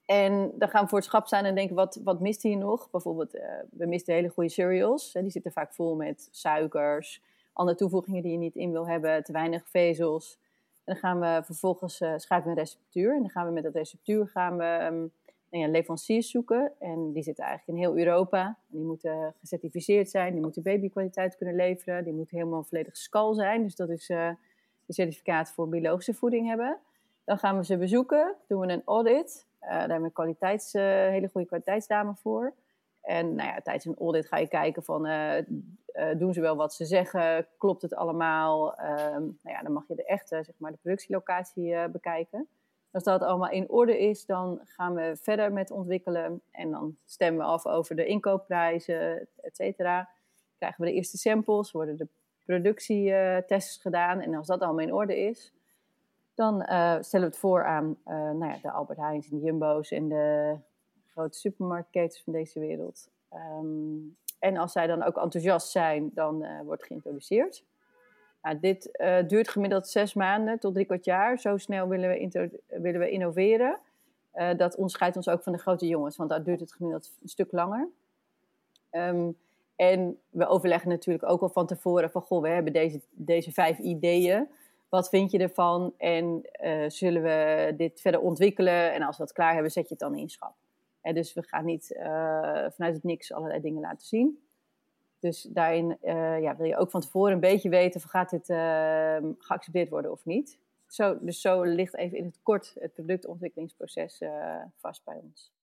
En 0.06 0.52
dan 0.58 0.68
gaan 0.68 0.82
we 0.82 0.88
voor 0.88 0.98
het 0.98 1.06
schap 1.06 1.26
staan 1.26 1.44
en 1.44 1.54
denken, 1.54 1.76
wat, 1.76 2.00
wat 2.04 2.20
mist 2.20 2.42
hier 2.42 2.56
nog? 2.56 2.90
Bijvoorbeeld, 2.90 3.34
uh, 3.34 3.42
we 3.70 3.86
misten 3.86 4.14
hele 4.14 4.28
goede 4.28 4.50
cereals. 4.50 5.12
Hè, 5.12 5.22
die 5.22 5.30
zitten 5.30 5.52
vaak 5.52 5.74
vol 5.74 5.94
met 5.94 6.28
suikers, 6.30 7.22
andere 7.52 7.76
toevoegingen 7.76 8.22
die 8.22 8.32
je 8.32 8.38
niet 8.38 8.56
in 8.56 8.72
wil 8.72 8.88
hebben, 8.88 9.24
te 9.24 9.32
weinig 9.32 9.68
vezels. 9.68 10.38
En 10.84 10.92
dan 10.92 10.96
gaan 10.96 11.20
we 11.20 11.44
vervolgens 11.44 12.00
uh, 12.00 12.12
schrijven 12.16 12.50
we 12.50 12.56
een 12.56 12.64
receptuur. 12.64 13.14
En 13.14 13.20
dan 13.20 13.30
gaan 13.30 13.46
we 13.46 13.52
met 13.52 13.62
dat 13.62 13.74
receptuur 13.74 14.28
gaan 14.28 14.56
we 14.56 14.88
um, 14.92 15.12
ja, 15.48 15.68
leveranciers 15.68 16.30
zoeken. 16.30 16.72
En 16.78 17.12
die 17.12 17.22
zitten 17.22 17.44
eigenlijk 17.44 17.78
in 17.78 17.84
heel 17.84 17.98
Europa. 17.98 18.58
Die 18.66 18.84
moeten 18.84 19.34
gecertificeerd 19.40 20.10
zijn, 20.10 20.32
die 20.32 20.42
moeten 20.42 20.62
babykwaliteit 20.62 21.36
kunnen 21.36 21.54
leveren. 21.54 22.04
Die 22.04 22.12
moeten 22.12 22.36
helemaal 22.36 22.64
volledig 22.64 22.96
skal 22.96 23.34
zijn. 23.34 23.62
Dus 23.62 23.76
dat 23.76 23.88
is 23.88 24.08
uh, 24.08 24.30
de 24.86 24.92
certificaat 24.92 25.50
voor 25.50 25.68
biologische 25.68 26.14
voeding 26.14 26.46
hebben. 26.46 26.78
Dan 27.24 27.38
gaan 27.38 27.56
we 27.56 27.64
ze 27.64 27.76
bezoeken, 27.78 28.34
doen 28.48 28.60
we 28.60 28.72
een 28.72 28.82
audit. 28.84 29.46
Uh, 29.62 29.68
daar 29.68 29.78
hebben 29.78 30.02
we 30.02 30.12
kwaliteits, 30.12 30.74
uh, 30.74 30.82
hele 30.82 31.28
goede 31.28 31.46
kwaliteitsdame 31.46 32.14
voor. 32.14 32.54
En 33.02 33.34
nou 33.34 33.48
ja, 33.48 33.60
tijdens 33.60 33.84
een 33.84 33.98
audit 33.98 34.26
ga 34.26 34.36
je 34.36 34.48
kijken 34.48 34.82
van, 34.82 35.02
doen 36.16 36.32
ze 36.32 36.40
wel 36.40 36.56
wat 36.56 36.74
ze 36.74 36.84
zeggen? 36.84 37.46
Klopt 37.58 37.82
het 37.82 37.94
allemaal? 37.94 38.74
Ehm, 38.74 39.22
nou 39.22 39.36
ja, 39.42 39.62
dan 39.62 39.72
mag 39.72 39.88
je 39.88 39.94
de 39.94 40.04
echte, 40.04 40.42
zeg 40.44 40.54
maar, 40.58 40.70
de 40.70 40.78
productielocatie 40.82 41.88
bekijken. 41.88 42.48
Als 42.90 43.04
dat 43.04 43.22
allemaal 43.22 43.50
in 43.50 43.68
orde 43.68 43.98
is, 43.98 44.26
dan 44.26 44.60
gaan 44.64 44.94
we 44.94 45.16
verder 45.20 45.52
met 45.52 45.70
ontwikkelen. 45.70 46.42
En 46.50 46.70
dan 46.70 46.96
stemmen 47.04 47.46
we 47.46 47.52
af 47.52 47.66
over 47.66 47.96
de 47.96 48.06
inkoopprijzen, 48.06 49.28
et 49.40 49.56
cetera. 49.56 50.08
Krijgen 50.58 50.84
we 50.84 50.90
de 50.90 50.96
eerste 50.96 51.18
samples, 51.18 51.72
worden 51.72 51.96
de 51.96 52.08
productietests 52.46 53.76
gedaan. 53.76 54.20
En 54.20 54.34
als 54.34 54.46
dat 54.46 54.60
allemaal 54.60 54.84
in 54.84 54.94
orde 54.94 55.18
is, 55.18 55.52
dan 56.34 56.54
uh, 56.60 56.96
stellen 57.00 57.26
we 57.26 57.32
het 57.32 57.38
voor 57.38 57.64
aan 57.64 57.96
uh, 58.06 58.14
nou 58.14 58.46
ja, 58.46 58.58
de 58.62 58.70
Albert 58.70 58.98
Heijns 58.98 59.30
en 59.30 59.38
de 59.38 59.44
Jumbo's 59.44 59.90
en 59.90 60.08
de 60.08 60.56
grote 61.06 61.38
supermarktketens 61.38 62.22
van 62.22 62.32
deze 62.32 62.60
wereld. 62.60 63.08
Um, 63.34 64.16
en 64.38 64.56
als 64.56 64.72
zij 64.72 64.86
dan 64.86 65.02
ook 65.02 65.16
enthousiast 65.16 65.70
zijn, 65.70 66.10
dan 66.14 66.44
uh, 66.44 66.60
wordt 66.60 66.84
geïntroduceerd. 66.84 67.64
Nou, 68.42 68.58
dit 68.60 68.98
duurt 69.26 69.48
gemiddeld 69.48 69.88
zes 69.88 70.14
maanden 70.14 70.58
tot 70.58 70.74
drie 70.74 70.86
kwart 70.86 71.04
jaar. 71.04 71.38
Zo 71.38 71.56
snel 71.56 71.88
willen 71.88 72.08
we, 72.08 72.60
willen 72.66 73.00
we 73.00 73.10
innoveren. 73.10 73.78
Dat 74.56 74.76
onderscheidt 74.76 75.16
ons 75.16 75.28
ook 75.28 75.42
van 75.42 75.52
de 75.52 75.58
grote 75.58 75.86
jongens, 75.86 76.16
want 76.16 76.30
daar 76.30 76.42
duurt 76.42 76.60
het 76.60 76.72
gemiddeld 76.72 77.16
een 77.22 77.28
stuk 77.28 77.52
langer. 77.52 77.88
Um, 78.90 79.36
en 79.76 80.18
we 80.30 80.46
overleggen 80.46 80.88
natuurlijk 80.88 81.28
ook 81.28 81.42
al 81.42 81.48
van 81.48 81.66
tevoren 81.66 82.10
van, 82.10 82.22
goh, 82.22 82.42
we 82.42 82.48
hebben 82.48 82.72
deze, 82.72 83.00
deze 83.10 83.52
vijf 83.52 83.78
ideeën. 83.78 84.48
Wat 84.88 85.08
vind 85.08 85.30
je 85.30 85.38
ervan? 85.38 85.94
En 85.96 86.48
uh, 86.62 86.84
zullen 86.88 87.22
we 87.22 87.74
dit 87.76 88.00
verder 88.00 88.20
ontwikkelen? 88.20 88.92
En 88.92 89.02
als 89.02 89.16
we 89.16 89.22
dat 89.22 89.32
klaar 89.32 89.52
hebben, 89.52 89.70
zet 89.70 89.88
je 89.88 89.94
het 89.94 89.98
dan 89.98 90.16
in 90.16 90.28
schap. 90.28 90.54
En 91.00 91.14
dus 91.14 91.34
we 91.34 91.42
gaan 91.42 91.64
niet 91.64 91.86
vanuit 92.74 92.94
het 92.94 93.02
niks 93.02 93.32
allerlei 93.32 93.60
dingen 93.60 93.80
laten 93.80 94.06
zien. 94.06 94.44
Dus 95.18 95.42
daarin 95.42 95.98
uh, 96.02 96.40
ja, 96.40 96.56
wil 96.56 96.66
je 96.66 96.76
ook 96.76 96.90
van 96.90 97.00
tevoren 97.00 97.32
een 97.32 97.40
beetje 97.40 97.68
weten: 97.68 98.00
of 98.00 98.10
gaat 98.10 98.30
dit 98.30 98.48
uh, 98.48 99.16
geaccepteerd 99.38 99.88
worden 99.88 100.10
of 100.10 100.24
niet. 100.24 100.58
Zo, 100.86 101.18
dus 101.20 101.40
zo 101.40 101.62
ligt 101.62 101.96
even 101.96 102.18
in 102.18 102.24
het 102.24 102.38
kort 102.42 102.74
het 102.78 102.92
productontwikkelingsproces 102.92 104.22
vast 104.76 105.04
bij 105.04 105.20
ons. 105.22 105.55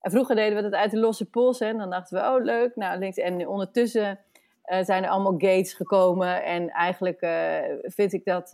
En 0.00 0.10
vroeger 0.10 0.36
deden 0.36 0.56
we 0.56 0.62
dat 0.62 0.72
uit 0.72 0.90
de 0.90 0.98
losse 0.98 1.30
pols. 1.30 1.60
En 1.60 1.78
dan 1.78 1.90
dachten 1.90 2.18
we: 2.18 2.24
oh 2.24 2.44
leuk, 2.44 2.76
nou 2.76 2.98
links. 2.98 3.16
En 3.16 3.48
ondertussen 3.48 4.18
zijn 4.80 5.04
er 5.04 5.10
allemaal 5.10 5.32
gates 5.32 5.72
gekomen. 5.72 6.44
En 6.44 6.68
eigenlijk 6.68 7.18
vind 7.82 8.12
ik 8.12 8.24
dat, 8.24 8.50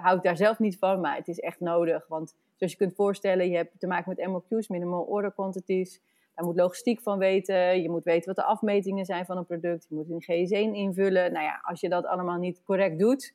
hou 0.00 0.16
ik 0.16 0.22
daar 0.22 0.36
zelf 0.36 0.58
niet 0.58 0.78
van. 0.78 1.00
Maar 1.00 1.16
het 1.16 1.28
is 1.28 1.40
echt 1.40 1.60
nodig. 1.60 2.06
Want 2.08 2.34
zoals 2.56 2.72
je 2.72 2.78
kunt 2.78 2.94
voorstellen, 2.94 3.50
je 3.50 3.56
hebt 3.56 3.80
te 3.80 3.86
maken 3.86 4.14
met 4.16 4.26
MOQ's, 4.26 4.68
minimal 4.68 5.02
order 5.02 5.32
quantities. 5.32 6.00
Daar 6.34 6.44
moet 6.44 6.56
logistiek 6.56 7.00
van 7.00 7.18
weten. 7.18 7.82
Je 7.82 7.90
moet 7.90 8.04
weten 8.04 8.26
wat 8.26 8.36
de 8.36 8.50
afmetingen 8.50 9.04
zijn 9.04 9.24
van 9.24 9.36
een 9.36 9.46
product. 9.46 9.86
Je 9.88 9.94
moet 9.94 10.10
een 10.10 10.22
GS1 10.22 10.74
invullen. 10.74 11.32
Nou 11.32 11.44
ja, 11.44 11.60
als 11.62 11.80
je 11.80 11.88
dat 11.88 12.06
allemaal 12.06 12.38
niet 12.38 12.62
correct 12.64 12.98
doet, 12.98 13.34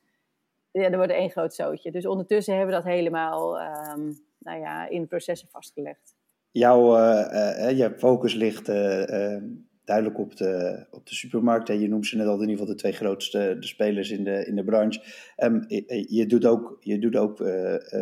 ja, 0.71 0.81
dan 0.81 0.95
wordt 0.95 1.11
er 1.11 1.17
één 1.17 1.29
groot 1.29 1.53
zootje. 1.53 1.91
Dus 1.91 2.05
ondertussen 2.05 2.55
hebben 2.55 2.75
we 2.75 2.81
dat 2.81 2.91
helemaal 2.91 3.61
um, 3.61 4.19
nou 4.37 4.59
ja, 4.59 4.87
in 4.87 5.07
processen 5.07 5.47
vastgelegd. 5.47 6.14
Jouw 6.57 6.97
uh, 6.97 7.69
uh, 7.69 7.77
je 7.77 7.93
focus 7.97 8.33
ligt 8.33 8.69
uh, 8.69 9.37
duidelijk 9.85 10.19
op 10.19 10.35
de, 10.35 10.85
op 10.91 11.07
de 11.07 11.15
supermarkt. 11.15 11.67
Je 11.67 11.87
noemt 11.87 12.07
ze 12.07 12.17
net 12.17 12.27
al 12.27 12.33
in 12.33 12.39
ieder 12.39 12.57
geval 12.57 12.73
de 12.73 12.79
twee 12.79 12.91
grootste 12.91 13.57
de 13.59 13.67
spelers 13.67 14.11
in 14.11 14.23
de, 14.23 14.45
in 14.45 14.55
de 14.55 14.63
branche. 14.63 15.01
Um, 15.37 15.65
je 16.07 16.25
doet 16.27 16.45
ook, 16.45 16.77
je 16.79 16.99
doet 16.99 17.15
ook 17.15 17.43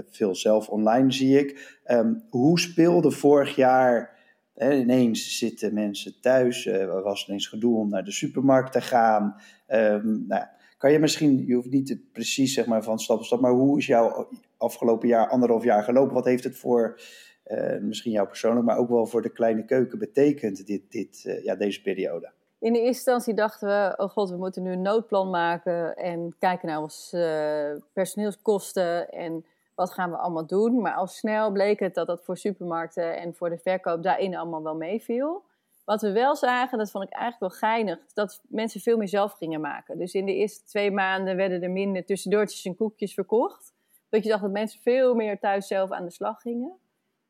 veel 0.10 0.36
zelf 0.36 0.70
online, 0.70 1.12
zie 1.12 1.40
ik. 1.40 1.80
Um, 1.88 2.24
hoe 2.30 2.60
speelde 2.60 3.12
vorig 3.12 3.56
jaar 3.56 4.20
ineens 4.60 5.38
zitten 5.38 5.74
mensen 5.74 6.14
thuis, 6.22 6.66
uh, 6.66 6.82
er 6.82 7.04
was 7.04 7.28
ineens 7.28 7.48
gedoe 7.48 7.78
om 7.78 7.90
naar 7.90 8.04
de 8.04 8.12
supermarkt 8.12 8.72
te 8.72 8.82
gaan. 8.82 9.36
Um, 9.68 10.26
nou, 10.28 10.44
kan 10.78 10.92
je 10.92 11.00
misschien, 11.00 11.46
je 11.46 11.54
hoeft 11.54 11.72
niet 11.72 11.98
precies 12.12 12.54
zeg 12.54 12.66
maar, 12.66 12.84
van 12.84 13.00
stap 13.00 13.18
voor 13.18 13.26
stap, 13.26 13.42
maar 13.42 13.52
hoe 13.52 13.78
is 13.78 13.86
jouw 13.86 14.30
afgelopen 14.58 15.08
jaar, 15.08 15.28
anderhalf 15.28 15.64
jaar 15.64 15.84
gelopen? 15.84 16.14
Wat 16.14 16.26
heeft 16.26 16.44
het 16.44 16.58
voor, 16.58 17.00
uh, 17.48 17.78
misschien 17.78 18.12
jou 18.12 18.28
persoonlijk, 18.28 18.66
maar 18.66 18.78
ook 18.78 18.90
wel 18.90 19.06
voor 19.06 19.22
de 19.22 19.30
kleine 19.30 19.66
keuken 19.66 20.00
betekend, 20.00 20.68
dit, 20.68 20.92
dit, 20.92 21.24
uh, 21.28 21.44
ja, 21.44 21.56
deze 21.56 21.82
periode? 21.82 22.32
In 22.60 22.74
de 22.74 22.80
eerste 22.80 22.94
instantie 22.94 23.34
dachten 23.34 23.68
we, 23.68 23.94
oh 23.98 24.10
god, 24.10 24.30
we 24.30 24.38
moeten 24.38 24.64
nu 24.64 24.72
een 24.72 24.82
noodplan 24.82 25.30
maken 25.30 25.96
en 25.96 26.36
kijken 26.40 26.68
naar 26.68 26.82
onze 26.82 27.82
personeelskosten 27.94 29.10
en 29.10 29.46
wat 29.76 29.94
gaan 29.94 30.10
we 30.10 30.18
allemaal 30.18 30.46
doen? 30.46 30.82
Maar 30.82 30.94
al 30.94 31.08
snel 31.08 31.52
bleek 31.52 31.80
het 31.80 31.94
dat 31.94 32.08
dat 32.08 32.24
voor 32.24 32.38
supermarkten 32.38 33.18
en 33.18 33.36
voor 33.36 33.50
de 33.50 33.58
verkoop 33.58 34.04
daarin 34.04 34.36
allemaal 34.36 34.64
wel 34.64 34.76
meeviel. 34.76 35.44
Wat 35.86 36.02
we 36.02 36.12
wel 36.12 36.36
zagen, 36.36 36.78
dat 36.78 36.92
vond 36.92 37.04
ik 37.04 37.14
eigenlijk 37.14 37.52
wel 37.52 37.70
geinig, 37.70 38.00
dat 38.14 38.42
mensen 38.48 38.82
veel 38.82 38.98
meer 38.98 39.08
zelf 39.08 39.34
gingen 39.34 39.62
maken. 39.62 39.98
Dus 39.98 40.14
in 40.14 40.26
de 40.26 40.34
eerste 40.34 40.64
twee 40.66 40.92
maanden 40.92 41.36
werden 41.36 41.64
er 41.64 41.72
minder 41.72 42.06
tussendoortjes 42.06 42.66
en 42.66 42.76
koekjes 42.76 43.14
verkocht. 43.14 43.74
Dat 44.10 44.24
je 44.24 44.30
zag 44.30 44.42
dat 44.42 44.52
mensen 44.52 44.82
veel 44.82 45.16
meer 45.16 45.40
thuis 45.40 45.68
zelf 45.68 45.92
aan 45.92 46.06
de 46.06 46.12
slag 46.12 46.42
gingen. 46.42 46.78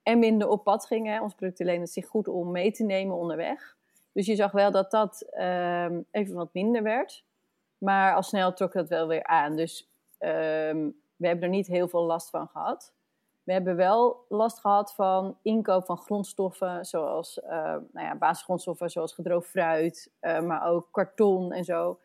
En 0.03 0.19
minder 0.19 0.47
op 0.47 0.63
pad 0.63 0.85
gingen. 0.85 1.21
Ons 1.21 1.35
product 1.35 1.59
lenen 1.59 1.81
het 1.81 1.91
zich 1.91 2.07
goed 2.07 2.27
om 2.27 2.51
mee 2.51 2.71
te 2.71 2.83
nemen 2.83 3.15
onderweg. 3.15 3.77
Dus 4.11 4.25
je 4.25 4.35
zag 4.35 4.51
wel 4.51 4.71
dat 4.71 4.91
dat 4.91 5.25
um, 5.39 6.05
even 6.11 6.35
wat 6.35 6.53
minder 6.53 6.83
werd. 6.83 7.23
Maar 7.77 8.15
al 8.15 8.23
snel 8.23 8.53
trok 8.53 8.73
dat 8.73 8.89
wel 8.89 9.07
weer 9.07 9.23
aan. 9.23 9.55
Dus 9.55 9.89
um, 10.19 11.01
we 11.15 11.27
hebben 11.27 11.43
er 11.43 11.49
niet 11.49 11.67
heel 11.67 11.87
veel 11.87 12.03
last 12.03 12.29
van 12.29 12.47
gehad. 12.47 12.93
We 13.43 13.53
hebben 13.53 13.75
wel 13.75 14.25
last 14.29 14.59
gehad 14.59 14.93
van 14.93 15.37
inkoop 15.41 15.85
van 15.85 15.97
grondstoffen, 15.97 16.85
zoals 16.85 17.39
uh, 17.43 17.49
nou 17.91 18.07
ja, 18.07 18.15
basisgrondstoffen 18.15 18.89
zoals 18.89 19.13
gedroogd 19.13 19.47
fruit, 19.47 20.11
uh, 20.21 20.41
maar 20.41 20.67
ook 20.67 20.87
karton 20.91 21.51
en 21.51 21.63
zo. 21.63 21.99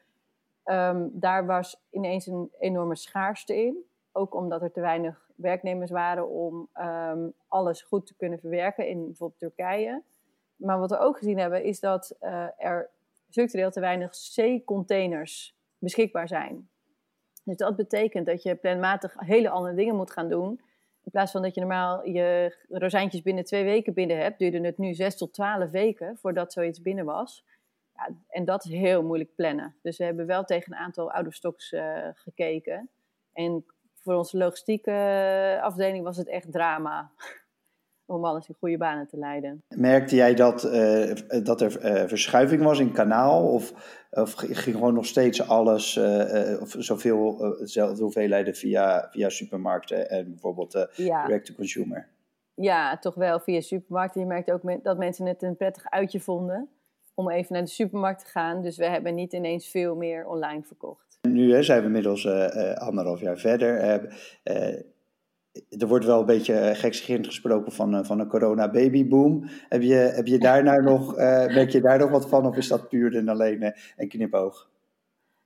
Daar 1.10 1.46
was 1.46 1.80
ineens 1.90 2.26
een 2.26 2.50
enorme 2.58 2.96
schaarste 2.96 3.64
in. 3.64 3.84
Ook 4.12 4.34
omdat 4.34 4.62
er 4.62 4.72
te 4.72 4.80
weinig 4.80 5.27
werknemers 5.38 5.90
waren 5.90 6.28
om 6.28 6.68
um, 6.80 7.32
alles 7.48 7.82
goed 7.82 8.06
te 8.06 8.16
kunnen 8.16 8.38
verwerken 8.38 8.88
in 8.88 9.04
bijvoorbeeld 9.04 9.38
Turkije. 9.38 10.02
Maar 10.56 10.78
wat 10.78 10.90
we 10.90 10.98
ook 10.98 11.18
gezien 11.18 11.38
hebben, 11.38 11.64
is 11.64 11.80
dat 11.80 12.16
uh, 12.20 12.46
er 12.56 12.90
structureel 13.28 13.70
te 13.70 13.80
weinig 13.80 14.10
C-containers 14.10 15.56
beschikbaar 15.78 16.28
zijn. 16.28 16.68
Dus 17.44 17.56
dat 17.56 17.76
betekent 17.76 18.26
dat 18.26 18.42
je 18.42 18.54
planmatig 18.54 19.14
hele 19.18 19.50
andere 19.50 19.74
dingen 19.74 19.96
moet 19.96 20.10
gaan 20.10 20.28
doen. 20.28 20.60
In 21.04 21.10
plaats 21.10 21.32
van 21.32 21.42
dat 21.42 21.54
je 21.54 21.60
normaal 21.60 22.06
je 22.06 22.56
rozijntjes 22.68 23.22
binnen 23.22 23.44
twee 23.44 23.64
weken 23.64 23.94
binnen 23.94 24.18
hebt, 24.18 24.38
duurde 24.38 24.60
het 24.60 24.78
nu 24.78 24.94
zes 24.94 25.16
tot 25.16 25.34
twaalf 25.34 25.70
weken 25.70 26.16
voordat 26.16 26.52
zoiets 26.52 26.82
binnen 26.82 27.04
was. 27.04 27.44
Ja, 27.94 28.08
en 28.28 28.44
dat 28.44 28.64
is 28.64 28.70
heel 28.70 29.02
moeilijk 29.02 29.34
plannen. 29.34 29.76
Dus 29.82 29.98
we 29.98 30.04
hebben 30.04 30.26
wel 30.26 30.44
tegen 30.44 30.72
een 30.72 30.78
aantal 30.78 31.12
out-of-stocks 31.12 31.72
uh, 31.72 32.08
gekeken. 32.12 32.90
En 33.32 33.64
voor 34.02 34.14
onze 34.14 34.36
logistieke 34.36 35.58
afdeling 35.62 36.04
was 36.04 36.16
het 36.16 36.28
echt 36.28 36.52
drama 36.52 37.10
om 38.06 38.24
alles 38.24 38.48
in 38.48 38.54
goede 38.58 38.76
banen 38.76 39.08
te 39.08 39.18
leiden. 39.18 39.62
Merkte 39.68 40.16
jij 40.16 40.34
dat, 40.34 40.64
uh, 40.64 41.14
dat 41.44 41.60
er 41.60 41.84
uh, 41.84 42.08
verschuiving 42.08 42.62
was 42.62 42.78
in 42.78 42.92
kanaal? 42.92 43.52
Of, 43.52 43.72
of 44.10 44.32
ging 44.34 44.76
gewoon 44.76 44.94
nog 44.94 45.06
steeds 45.06 45.48
alles, 45.48 45.96
uh, 45.96 46.60
of 46.60 46.74
zoveel, 46.78 47.56
dezelfde 47.58 48.02
hoeveelheden 48.02 48.54
via, 48.54 49.08
via 49.10 49.28
supermarkten 49.28 50.10
en 50.10 50.30
bijvoorbeeld 50.30 50.88
ja. 50.94 51.26
direct-to-consumer? 51.26 52.08
Ja, 52.54 52.98
toch 52.98 53.14
wel 53.14 53.40
via 53.40 53.60
supermarkten. 53.60 54.20
Je 54.20 54.26
merkte 54.26 54.52
ook 54.52 54.84
dat 54.84 54.98
mensen 54.98 55.26
het 55.26 55.42
een 55.42 55.56
prettig 55.56 55.90
uitje 55.90 56.20
vonden 56.20 56.68
om 57.14 57.30
even 57.30 57.52
naar 57.52 57.62
de 57.62 57.70
supermarkt 57.70 58.24
te 58.24 58.30
gaan. 58.30 58.62
Dus 58.62 58.76
we 58.76 58.86
hebben 58.86 59.14
niet 59.14 59.32
ineens 59.32 59.68
veel 59.68 59.96
meer 59.96 60.26
online 60.26 60.62
verkocht. 60.62 61.07
Nu 61.20 61.62
zijn 61.62 61.80
we 61.80 61.86
inmiddels 61.86 62.26
anderhalf 62.78 63.20
jaar 63.20 63.38
verder 63.38 63.80
er 65.78 65.86
wordt 65.86 66.04
wel 66.04 66.20
een 66.20 66.26
beetje 66.26 66.74
gekscherend 66.74 67.26
gesproken 67.26 67.72
van, 67.72 68.06
van 68.06 68.20
een 68.20 68.28
corona 68.28 68.70
babyboom. 68.70 69.44
Heb 69.68 69.82
je, 69.82 69.94
heb 69.94 70.26
je 70.26 70.38
daar 70.38 70.62
nou 70.62 70.82
nog, 70.82 71.16
merk 71.16 71.70
je 71.70 71.80
daar 71.80 71.98
nog 71.98 72.10
wat 72.10 72.28
van 72.28 72.46
of 72.46 72.56
is 72.56 72.68
dat 72.68 72.88
puur 72.88 73.16
en 73.16 73.28
alleen 73.28 73.74
een 73.96 74.08
knipoog? 74.08 74.70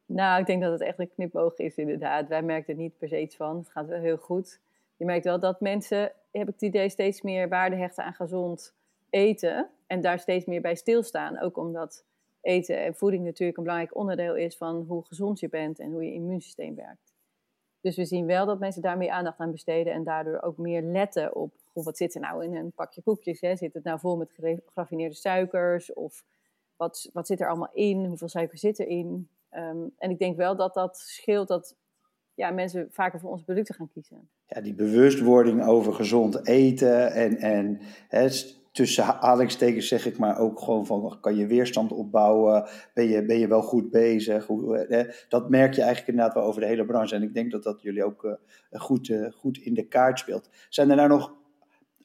Nou, 0.06 0.40
ik 0.40 0.46
denk 0.46 0.62
dat 0.62 0.72
het 0.72 0.80
echt 0.80 0.98
een 0.98 1.10
knipoog 1.14 1.58
is 1.58 1.76
inderdaad. 1.76 2.28
Wij 2.28 2.42
merken 2.42 2.74
er 2.74 2.80
niet 2.80 2.98
per 2.98 3.08
se 3.08 3.20
iets 3.20 3.36
van. 3.36 3.58
Het 3.58 3.68
gaat 3.68 3.86
wel 3.86 4.00
heel 4.00 4.16
goed. 4.16 4.60
Je 4.96 5.04
merkt 5.04 5.24
wel 5.24 5.40
dat 5.40 5.60
mensen, 5.60 6.12
heb 6.32 6.48
ik 6.48 6.54
het 6.54 6.62
idee, 6.62 6.88
steeds 6.88 7.22
meer 7.22 7.48
waarde 7.48 7.76
hechten 7.76 8.04
aan 8.04 8.14
gezond 8.14 8.74
eten. 9.10 9.68
En 9.86 10.00
daar 10.00 10.18
steeds 10.18 10.44
meer 10.44 10.60
bij 10.60 10.74
stilstaan. 10.74 11.40
Ook 11.40 11.56
omdat 11.56 12.04
eten 12.42 12.78
en 12.78 12.94
voeding 12.94 13.24
natuurlijk 13.24 13.58
een 13.58 13.64
belangrijk 13.64 13.96
onderdeel 13.96 14.36
is 14.36 14.56
van 14.56 14.84
hoe 14.88 15.04
gezond 15.04 15.40
je 15.40 15.48
bent 15.48 15.78
en 15.78 15.92
hoe 15.92 16.04
je 16.04 16.12
immuunsysteem 16.12 16.74
werkt. 16.74 17.14
Dus 17.80 17.96
we 17.96 18.04
zien 18.04 18.26
wel 18.26 18.46
dat 18.46 18.58
mensen 18.58 18.82
daar 18.82 18.96
meer 18.96 19.10
aandacht 19.10 19.38
aan 19.38 19.50
besteden 19.50 19.92
en 19.92 20.04
daardoor 20.04 20.42
ook 20.42 20.56
meer 20.56 20.82
letten 20.82 21.34
op 21.34 21.52
goh, 21.72 21.84
wat 21.84 21.96
zit 21.96 22.14
er 22.14 22.20
nou 22.20 22.44
in 22.44 22.56
een 22.56 22.72
pakje 22.72 23.02
koekjes? 23.02 23.40
Hè? 23.40 23.56
Zit 23.56 23.74
het 23.74 23.84
nou 23.84 23.98
vol 23.98 24.16
met 24.16 24.32
geraffineerde 24.66 25.14
suikers? 25.14 25.92
Of 25.92 26.24
wat, 26.76 27.10
wat 27.12 27.26
zit 27.26 27.40
er 27.40 27.48
allemaal 27.48 27.72
in? 27.72 28.04
Hoeveel 28.04 28.28
suiker 28.28 28.58
zit 28.58 28.78
erin? 28.78 29.28
Um, 29.50 29.92
en 29.98 30.10
ik 30.10 30.18
denk 30.18 30.36
wel 30.36 30.56
dat 30.56 30.74
dat 30.74 30.96
scheelt 30.98 31.48
dat 31.48 31.76
ja, 32.34 32.50
mensen 32.50 32.88
vaker 32.90 33.20
voor 33.20 33.30
onze 33.30 33.44
producten 33.44 33.74
gaan 33.74 33.88
kiezen. 33.88 34.28
Ja, 34.46 34.60
die 34.60 34.74
bewustwording 34.74 35.64
over 35.64 35.92
gezond 35.92 36.46
eten 36.46 37.12
en, 37.12 37.36
en 37.36 37.80
hè, 38.08 38.28
tussen 38.72 39.04
aanhalingstekens 39.04 39.88
zeg 39.88 40.06
ik 40.06 40.18
maar 40.18 40.38
ook 40.38 40.60
gewoon 40.60 40.86
van 40.86 41.18
kan 41.20 41.36
je 41.36 41.46
weerstand 41.46 41.92
opbouwen, 41.92 42.68
ben 42.94 43.08
je, 43.08 43.24
ben 43.24 43.38
je 43.38 43.46
wel 43.46 43.62
goed 43.62 43.90
bezig. 43.90 44.46
dat 45.28 45.50
merk 45.50 45.74
je 45.74 45.82
eigenlijk 45.82 46.08
inderdaad 46.08 46.34
wel 46.34 46.44
over 46.44 46.60
de 46.60 46.66
hele 46.66 46.84
branche 46.84 47.14
en 47.14 47.22
ik 47.22 47.34
denk 47.34 47.50
dat 47.50 47.62
dat 47.62 47.82
jullie 47.82 48.04
ook 48.04 48.24
uh, 48.24 48.80
goed, 48.80 49.08
uh, 49.08 49.32
goed 49.32 49.58
in 49.58 49.74
de 49.74 49.88
kaart 49.88 50.18
speelt. 50.18 50.48
Zijn 50.68 50.90
er 50.90 50.96
nou 50.96 51.08
nog 51.08 51.34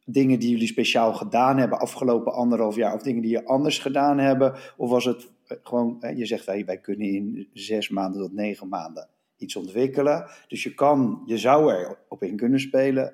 dingen 0.06 0.40
die 0.40 0.50
jullie 0.50 0.68
speciaal 0.68 1.14
gedaan 1.14 1.58
hebben 1.58 1.80
afgelopen 1.80 2.34
anderhalf 2.34 2.76
jaar 2.76 2.94
of 2.94 3.02
dingen 3.02 3.22
die 3.22 3.32
je 3.32 3.46
anders 3.46 3.80
gedaan 3.80 4.18
hebben? 4.18 4.54
Of 4.78 4.90
was 4.90 5.06
het 5.06 5.32
eh, 5.48 5.58
gewoon, 5.64 6.04
je 6.16 6.26
zegt 6.26 6.46
wij, 6.46 6.66
wij 6.66 6.78
kunnen 6.78 7.08
in 7.08 7.50
zes 7.54 7.90
maanden 7.90 8.22
tot 8.22 8.34
negen 8.34 8.68
maanden 8.68 9.08
iets 9.38 9.56
ontwikkelen. 9.56 10.30
Dus 10.48 10.64
je 10.64 10.74
kan, 10.74 11.22
je 11.26 11.38
zou 11.38 11.72
er 11.74 11.98
op 12.08 12.24
in 12.24 12.36
kunnen 12.36 12.60
spelen. 12.60 13.14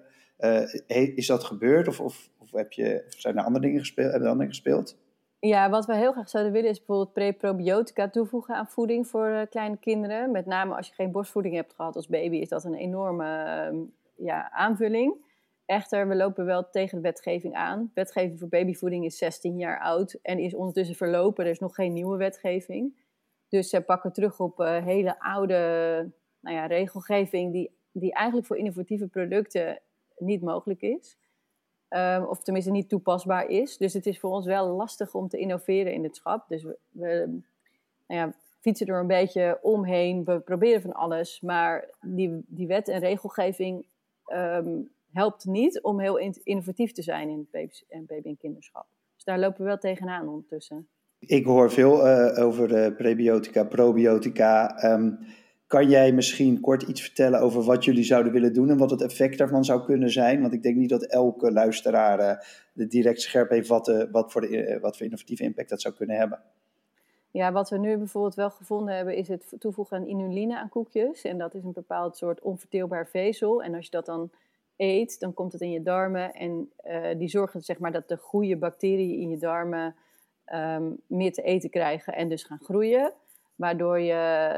Is 0.88 1.28
dat 1.28 1.44
gebeurd 1.44 1.88
of, 1.88 2.00
of 2.00 2.30
heb 2.58 2.72
je, 2.72 3.04
zijn 3.08 3.38
er 3.38 3.44
andere 3.44 3.66
dingen 3.66 3.80
gespeeld? 3.80 4.08
Hebben 4.10 4.26
er 4.28 4.34
andere 4.34 4.50
gespeeld? 4.50 4.98
Ja, 5.40 5.70
wat 5.70 5.86
we 5.86 5.96
heel 5.96 6.12
graag 6.12 6.30
zouden 6.30 6.54
willen 6.54 6.70
is 6.70 6.78
bijvoorbeeld 6.78 7.14
pre-probiotica 7.14 8.10
toevoegen 8.10 8.56
aan 8.56 8.68
voeding 8.68 9.08
voor 9.08 9.30
uh, 9.30 9.42
kleine 9.50 9.78
kinderen. 9.78 10.32
Met 10.32 10.46
name 10.46 10.76
als 10.76 10.88
je 10.88 10.94
geen 10.94 11.12
borstvoeding 11.12 11.56
hebt 11.56 11.74
gehad 11.74 11.96
als 11.96 12.08
baby, 12.08 12.36
is 12.36 12.50
dat 12.50 12.64
een 12.64 12.76
enorme 12.76 13.70
uh, 13.72 13.80
ja, 14.16 14.52
aanvulling. 14.52 15.32
Echter, 15.66 16.08
we 16.08 16.16
lopen 16.16 16.46
wel 16.46 16.70
tegen 16.70 16.98
de 16.98 17.04
wetgeving 17.04 17.54
aan. 17.54 17.92
Wetgeving 17.94 18.40
voor 18.40 18.48
babyvoeding 18.48 19.06
is 19.06 19.18
16 19.18 19.58
jaar 19.58 19.80
oud 19.80 20.20
en 20.22 20.40
is 20.40 20.56
ondertussen 20.56 20.96
verlopen. 20.96 21.46
Er 21.46 21.52
is 21.52 21.60
nog 21.60 21.76
geen 21.76 21.94
nieuwe 21.94 22.18
wetgeving. 22.18 23.02
Dus 23.50 23.70
ze 23.70 23.82
pakken 23.82 24.14
terug 24.14 24.40
op 24.40 24.60
uh, 24.60 24.84
hele 24.84 25.20
oude 25.20 25.58
nou 26.40 26.56
ja, 26.56 26.66
regelgeving 26.66 27.52
die, 27.52 27.78
die 27.92 28.14
eigenlijk 28.14 28.48
voor 28.48 28.58
innovatieve 28.58 29.08
producten 29.08 29.82
niet 30.18 30.42
mogelijk 30.42 30.82
is. 30.82 31.18
Um, 31.96 32.24
of 32.24 32.44
tenminste 32.44 32.72
niet 32.72 32.90
toepasbaar 32.90 33.50
is. 33.50 33.78
Dus 33.78 33.94
het 33.94 34.06
is 34.06 34.20
voor 34.20 34.32
ons 34.32 34.46
wel 34.46 34.68
lastig 34.68 35.14
om 35.14 35.28
te 35.28 35.38
innoveren 35.38 35.94
in 35.94 36.04
het 36.04 36.16
schap. 36.16 36.48
Dus 36.48 36.64
we, 36.92 37.40
nou 38.08 38.20
ja, 38.20 38.34
fietsen 38.60 38.88
er 38.88 39.00
een 39.00 39.08
beetje 39.08 39.60
omheen. 39.62 40.24
We 40.24 40.40
proberen 40.40 40.82
van 40.82 40.94
alles. 40.94 41.42
Maar 41.42 41.90
die, 42.02 42.44
die 42.48 42.68
wet 42.68 42.88
en 42.88 43.00
regelgeving 43.00 43.86
um, 44.34 44.90
helpt 45.12 45.46
niet 45.46 45.82
om 45.82 46.00
heel 46.00 46.18
innovatief 46.44 46.92
te 46.92 47.02
zijn 47.02 47.30
in 47.30 47.48
en 47.90 48.06
baby- 48.06 48.28
en 48.28 48.38
kinderschap. 48.38 48.86
Dus 49.16 49.24
daar 49.24 49.40
lopen 49.40 49.62
we 49.62 49.68
wel 49.68 49.78
tegenaan 49.78 50.28
ondertussen. 50.28 50.88
Ik 51.20 51.46
hoor 51.46 51.72
veel 51.72 52.08
uh, 52.08 52.46
over 52.46 52.94
prebiotica, 52.94 53.64
probiotica. 53.64 54.84
Um, 54.94 55.20
kan 55.74 55.90
jij 55.90 56.12
misschien 56.12 56.60
kort 56.60 56.82
iets 56.82 57.02
vertellen 57.02 57.40
over 57.40 57.64
wat 57.64 57.86
jullie 57.86 58.04
zouden 58.04 58.32
willen 58.32 58.54
doen 58.54 58.70
en 58.70 58.78
wat 58.78 58.90
het 58.90 59.02
effect 59.02 59.38
daarvan 59.38 59.66
zou 59.66 59.84
kunnen 59.84 60.10
zijn? 60.10 60.42
Want 60.42 60.54
ik 60.54 60.64
denk 60.64 60.76
niet 60.76 60.90
dat 60.90 61.06
elke 61.06 61.52
luisteraar 61.52 62.42
uh, 62.74 62.88
direct 62.90 63.22
scherp 63.22 63.50
heeft 63.50 63.68
wat, 63.68 63.88
uh, 63.88 64.04
wat, 64.12 64.32
voor 64.32 64.42
de, 64.42 64.48
uh, 64.48 64.82
wat 64.82 64.98
voor 64.98 65.06
innovatieve 65.06 65.44
impact 65.44 65.70
dat 65.70 65.82
zou 65.82 65.94
kunnen 65.94 66.18
hebben. 66.18 66.40
Ja, 67.32 67.52
wat 67.52 67.70
we 67.70 67.78
nu 67.78 67.98
bijvoorbeeld 67.98 68.36
wel 68.36 68.50
gevonden 68.50 68.96
hebben, 68.96 69.16
is 69.16 69.28
het 69.28 69.54
toevoegen 69.60 69.98
aan 69.98 70.08
inuline 70.08 70.60
aan 70.60 70.70
koekjes. 70.70 71.22
En 71.22 71.38
dat 71.38 71.54
is 71.54 71.64
een 71.64 71.74
bepaald 71.74 72.18
soort 72.18 72.42
onverteelbaar 72.42 73.08
vezel. 73.08 73.64
En 73.64 73.76
als 73.76 73.86
je 73.86 73.92
dat 73.92 74.06
dan 74.06 74.32
eet, 74.78 75.20
dan 75.20 75.34
komt 75.34 75.52
het 75.52 75.62
in 75.62 75.72
je 75.72 75.82
darmen. 75.82 76.34
En 76.34 76.70
die 77.18 77.30
zorgen 77.30 77.62
zeg 77.62 77.80
maar, 77.80 77.92
dat 77.92 78.08
de 78.08 78.18
goede 78.18 78.58
bacteriën 78.58 79.20
in 79.20 79.30
je 79.30 79.38
darmen 79.38 79.96
um, 80.54 81.00
meer 81.08 81.34
te 81.34 81.42
eten 81.42 81.70
krijgen 81.70 82.14
en 82.14 82.30
dus 82.30 82.44
gaan 82.44 82.60
groeien. 82.64 83.14
Waardoor 83.56 84.00
je 84.00 84.14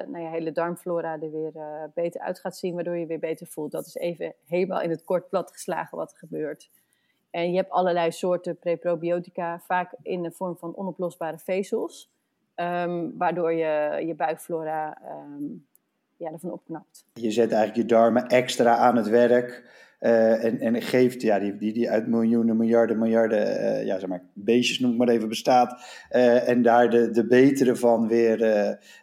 nou 0.08 0.24
ja, 0.24 0.30
hele 0.30 0.52
darmflora 0.52 1.14
er 1.14 1.32
weer 1.32 1.52
uh, 1.56 1.84
beter 1.94 2.22
uit 2.22 2.40
gaat 2.40 2.58
zien, 2.58 2.76
waardoor 2.76 2.98
je 2.98 3.06
weer 3.06 3.20
beter 3.20 3.48
voelt. 3.48 3.72
Dat 3.72 3.86
is 3.86 3.96
even 3.96 4.34
helemaal 4.46 4.82
in 4.82 4.90
het 4.90 5.04
kort 5.04 5.30
plat 5.30 5.52
geslagen 5.52 5.98
wat 5.98 6.12
er 6.12 6.18
gebeurt. 6.18 6.70
En 7.30 7.52
je 7.52 7.58
hebt 7.58 7.72
allerlei 7.72 8.12
soorten 8.12 8.58
preprobiotica, 8.58 9.60
vaak 9.60 9.94
in 10.02 10.22
de 10.22 10.32
vorm 10.32 10.58
van 10.58 10.76
onoplosbare 10.76 11.38
vezels. 11.38 12.14
Um, 12.56 13.18
waardoor 13.18 13.54
je 13.54 14.04
je 14.06 14.16
buikflora 14.16 14.98
um, 15.12 15.66
ja, 16.18 16.32
ervan 16.32 16.52
opknapt. 16.52 17.06
Je 17.14 17.32
zet 17.32 17.52
eigenlijk 17.52 17.90
je 17.90 17.96
darmen 17.96 18.28
extra 18.28 18.76
aan 18.76 18.96
het 18.96 19.08
werk. 19.08 19.64
Uh, 20.00 20.44
en, 20.44 20.60
en 20.60 20.82
geeft, 20.82 21.22
ja, 21.22 21.40
die, 21.40 21.58
die, 21.58 21.74
die 21.74 21.90
uit 21.90 22.08
miljoenen, 22.08 22.58
miljarden, 22.58 23.00
miljarden, 23.00 23.48
uh, 23.48 23.86
ja, 23.86 24.00
zeg 24.00 24.10
maar, 24.10 24.24
beestjes 24.34 24.80
noem 24.80 24.92
ik 24.92 24.98
maar 24.98 25.08
even, 25.08 25.30
bestaat. 25.30 25.72
Uh, 26.12 26.50
en 26.50 26.62
daar 26.62 26.90
de, 26.90 27.12
de 27.12 27.28
betere 27.28 27.76
van 27.76 28.08
weer, 28.08 28.38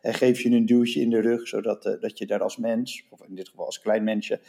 geef 0.03 0.41
je 0.41 0.51
een 0.51 0.67
duwtje 0.67 1.01
in 1.01 1.11
de 1.11 1.21
rug, 1.21 1.49
zodat 1.49 1.83
dat 2.01 2.19
je 2.19 2.27
daar 2.27 2.43
als 2.43 2.57
mens, 2.57 3.07
of 3.11 3.27
in 3.29 3.35
dit 3.35 3.49
geval 3.49 3.67
als 3.67 3.81
klein 3.81 4.05
mensje, 4.05 4.41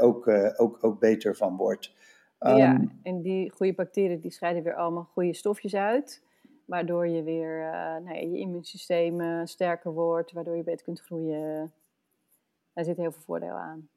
ook, 0.00 0.28
ook, 0.56 0.78
ook 0.84 1.00
beter 1.00 1.36
van 1.36 1.56
wordt. 1.56 1.96
Um, 2.40 2.56
ja, 2.56 2.74
ehm, 2.74 2.86
en 3.02 3.22
die 3.22 3.50
goede 3.50 3.74
bacteriën 3.74 4.20
die 4.20 4.30
scheiden 4.30 4.62
weer 4.62 4.74
allemaal 4.74 5.08
goede 5.12 5.34
stofjes 5.34 5.74
uit. 5.74 6.22
Waardoor 6.64 7.08
je 7.08 7.22
weer 7.22 7.70
nou 8.04 8.14
ja, 8.14 8.20
je 8.20 8.38
immuunsysteem 8.38 9.46
sterker 9.46 9.92
wordt, 9.92 10.32
waardoor 10.32 10.56
je 10.56 10.62
beter 10.62 10.84
kunt 10.84 11.00
groeien. 11.00 11.72
Daar 12.72 12.84
zit 12.84 12.96
heel 12.96 13.12
veel 13.12 13.22
voordeel 13.22 13.54
aan. 13.54 13.88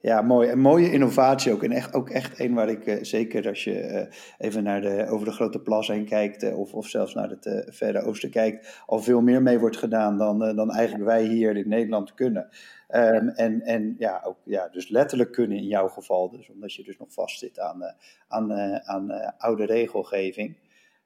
Ja, 0.00 0.22
mooi. 0.22 0.50
Een 0.50 0.60
mooie 0.60 0.92
innovatie 0.92 1.52
ook. 1.52 1.62
En 1.62 1.72
echt, 1.72 1.94
ook 1.94 2.10
echt 2.10 2.40
een 2.40 2.54
waar 2.54 2.68
ik 2.68 2.86
uh, 2.86 3.02
zeker 3.02 3.48
als 3.48 3.64
je 3.64 3.82
uh, 3.82 4.02
even 4.38 4.62
naar 4.62 4.80
de, 4.80 5.06
over 5.08 5.26
de 5.26 5.32
grote 5.32 5.60
plas 5.60 5.88
heen 5.88 6.04
kijkt, 6.04 6.42
uh, 6.42 6.58
of, 6.58 6.74
of 6.74 6.86
zelfs 6.86 7.14
naar 7.14 7.28
het 7.28 7.64
verre 7.66 8.02
oosten 8.02 8.30
kijkt, 8.30 8.82
al 8.86 9.00
veel 9.00 9.20
meer 9.20 9.42
mee 9.42 9.58
wordt 9.58 9.76
gedaan 9.76 10.18
dan, 10.18 10.38
dan 10.38 10.70
eigenlijk 10.70 11.04
wij 11.04 11.24
hier 11.24 11.56
in 11.56 11.68
Nederland 11.68 12.14
kunnen. 12.14 12.48
Um, 12.90 13.28
en, 13.28 13.60
en 13.62 13.94
ja, 13.98 14.20
ook 14.24 14.36
ja, 14.44 14.68
dus 14.68 14.88
letterlijk 14.88 15.32
kunnen 15.32 15.56
in 15.56 15.66
jouw 15.66 15.88
geval, 15.88 16.30
dus 16.30 16.50
omdat 16.50 16.74
je 16.74 16.82
dus 16.82 16.98
nog 16.98 17.12
vastzit 17.12 17.60
aan, 17.60 17.94
aan, 18.28 18.52
aan 18.84 19.34
oude 19.38 19.64
regelgeving. 19.64 20.56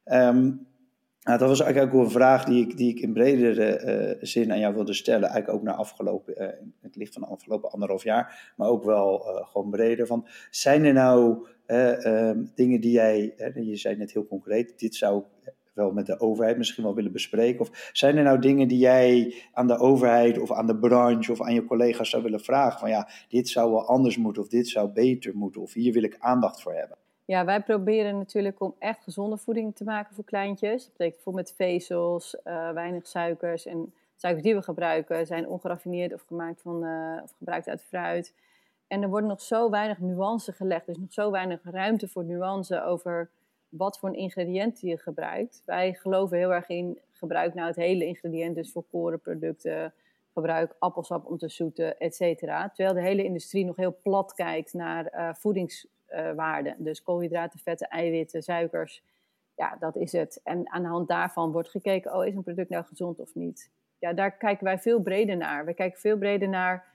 Um, 0.05 0.67
nou, 1.23 1.39
dat 1.39 1.49
was 1.49 1.61
eigenlijk 1.61 1.95
ook 1.95 2.05
een 2.05 2.11
vraag 2.11 2.45
die 2.45 2.67
ik, 2.67 2.77
die 2.77 2.91
ik 2.91 3.01
in 3.01 3.13
bredere 3.13 4.17
uh, 4.17 4.17
zin 4.21 4.53
aan 4.53 4.59
jou 4.59 4.75
wilde 4.75 4.95
stellen. 4.95 5.29
Eigenlijk 5.29 5.59
ook 5.59 5.63
naar 5.65 5.75
afgelopen, 5.75 6.43
uh, 6.43 6.49
het 6.81 6.97
licht 6.97 7.13
van 7.13 7.23
de 7.23 7.29
afgelopen 7.29 7.71
anderhalf 7.71 8.03
jaar, 8.03 8.53
maar 8.57 8.69
ook 8.69 8.85
wel 8.85 9.27
uh, 9.27 9.47
gewoon 9.47 9.71
breder. 9.71 10.07
Van, 10.07 10.27
zijn 10.51 10.85
er 10.85 10.93
nou 10.93 11.47
um, 11.67 12.51
dingen 12.55 12.81
die 12.81 12.93
jij, 12.93 13.35
je 13.55 13.77
zei 13.77 13.97
net 13.97 14.13
heel 14.13 14.27
concreet, 14.27 14.79
dit 14.79 14.95
zou 14.95 15.19
ik 15.19 15.53
wel 15.73 15.93
met 15.93 16.07
de 16.07 16.21
overheid 16.21 16.57
misschien 16.57 16.85
wel 16.85 16.95
willen 16.95 17.13
bespreken. 17.13 17.61
Of 17.61 17.91
zijn 17.93 18.17
er 18.17 18.23
nou 18.23 18.39
dingen 18.39 18.69
die 18.69 18.79
jij 18.79 19.35
aan 19.53 19.67
de 19.67 19.79
overheid 19.79 20.39
of 20.39 20.53
aan 20.53 20.67
de 20.67 20.79
branche 20.79 21.33
of 21.33 21.41
aan 21.41 21.55
je 21.55 21.65
collega's 21.65 22.11
zou 22.11 22.23
willen 22.23 22.41
vragen? 22.41 22.81
Van 22.81 22.91
ja, 22.91 23.09
dit 23.29 23.49
zou 23.49 23.71
wel 23.71 23.87
anders 23.87 24.17
moeten 24.17 24.43
of 24.43 24.49
dit 24.49 24.69
zou 24.69 24.93
beter 24.93 25.37
moeten 25.37 25.63
of 25.63 25.73
hier 25.73 25.93
wil 25.93 26.03
ik 26.03 26.17
aandacht 26.19 26.63
voor 26.63 26.75
hebben. 26.75 26.97
Ja, 27.33 27.45
wij 27.45 27.63
proberen 27.63 28.19
natuurlijk 28.19 28.61
om 28.61 28.75
echt 28.79 29.03
gezonde 29.03 29.37
voeding 29.37 29.77
te 29.77 29.85
maken 29.85 30.15
voor 30.15 30.25
kleintjes. 30.25 30.83
Dat 30.83 30.93
betekent 30.93 31.15
bijvoorbeeld 31.15 31.47
met 31.47 31.57
vezels, 31.57 32.37
uh, 32.45 32.71
weinig 32.71 33.07
suikers. 33.07 33.67
En 33.67 33.93
suikers 34.17 34.45
die 34.45 34.55
we 34.55 34.63
gebruiken 34.63 35.27
zijn 35.27 35.49
ongeraffineerd 35.49 36.13
of 36.13 36.23
gemaakt 36.27 36.63
van, 36.63 36.85
uh, 36.85 37.21
of 37.23 37.33
gebruikt 37.39 37.69
uit 37.69 37.83
fruit. 37.83 38.35
En 38.87 39.03
er 39.03 39.09
wordt 39.09 39.27
nog 39.27 39.41
zo 39.41 39.71
weinig 39.71 39.99
nuance 39.99 40.53
gelegd. 40.53 40.87
Dus 40.87 40.99
nog 40.99 41.13
zo 41.13 41.31
weinig 41.31 41.61
ruimte 41.65 42.09
voor 42.09 42.25
nuance 42.25 42.83
over 42.83 43.31
wat 43.69 43.99
voor 43.99 44.09
een 44.09 44.15
ingrediënt 44.15 44.81
je 44.81 44.99
gebruikt. 44.99 45.63
Wij 45.67 45.95
geloven 45.95 46.39
heel 46.39 46.53
erg 46.53 46.69
in 46.69 46.99
gebruik 47.11 47.55
nou 47.55 47.67
het 47.67 47.77
hele 47.77 48.05
ingrediënt, 48.05 48.55
dus 48.55 48.73
voor 48.73 48.85
korenproducten, 48.91 49.93
gebruik 50.33 50.75
appelsap 50.79 51.27
om 51.27 51.39
te 51.39 51.49
zoeten, 51.49 51.99
et 51.99 52.15
cetera. 52.15 52.69
Terwijl 52.69 52.95
de 52.95 53.03
hele 53.03 53.25
industrie 53.25 53.65
nog 53.65 53.77
heel 53.77 53.97
plat 54.03 54.35
kijkt 54.35 54.73
naar 54.73 55.13
uh, 55.15 55.35
voedings 55.35 55.87
waarden. 56.37 56.75
Dus 56.79 57.03
koolhydraten, 57.03 57.59
vetten, 57.59 57.89
eiwitten, 57.89 58.43
suikers. 58.43 59.03
Ja, 59.57 59.77
dat 59.81 59.97
is 59.97 60.13
het. 60.13 60.41
En 60.45 60.71
aan 60.71 60.83
de 60.83 60.89
hand 60.89 61.09
daarvan 61.09 61.53
wordt 61.53 61.69
gekeken, 61.69 62.15
oh, 62.15 62.27
is 62.27 62.35
een 62.35 62.43
product 62.43 62.69
nou 62.71 62.85
gezond 62.85 63.21
of 63.21 63.35
niet? 63.35 63.71
Ja, 63.99 64.13
daar 64.13 64.37
kijken 64.37 64.65
wij 64.65 64.79
veel 64.79 65.01
breder 65.01 65.37
naar. 65.37 65.65
We 65.65 65.75
kijken 65.75 66.01
veel 66.01 66.19
breder 66.19 66.49
naar, 66.49 66.87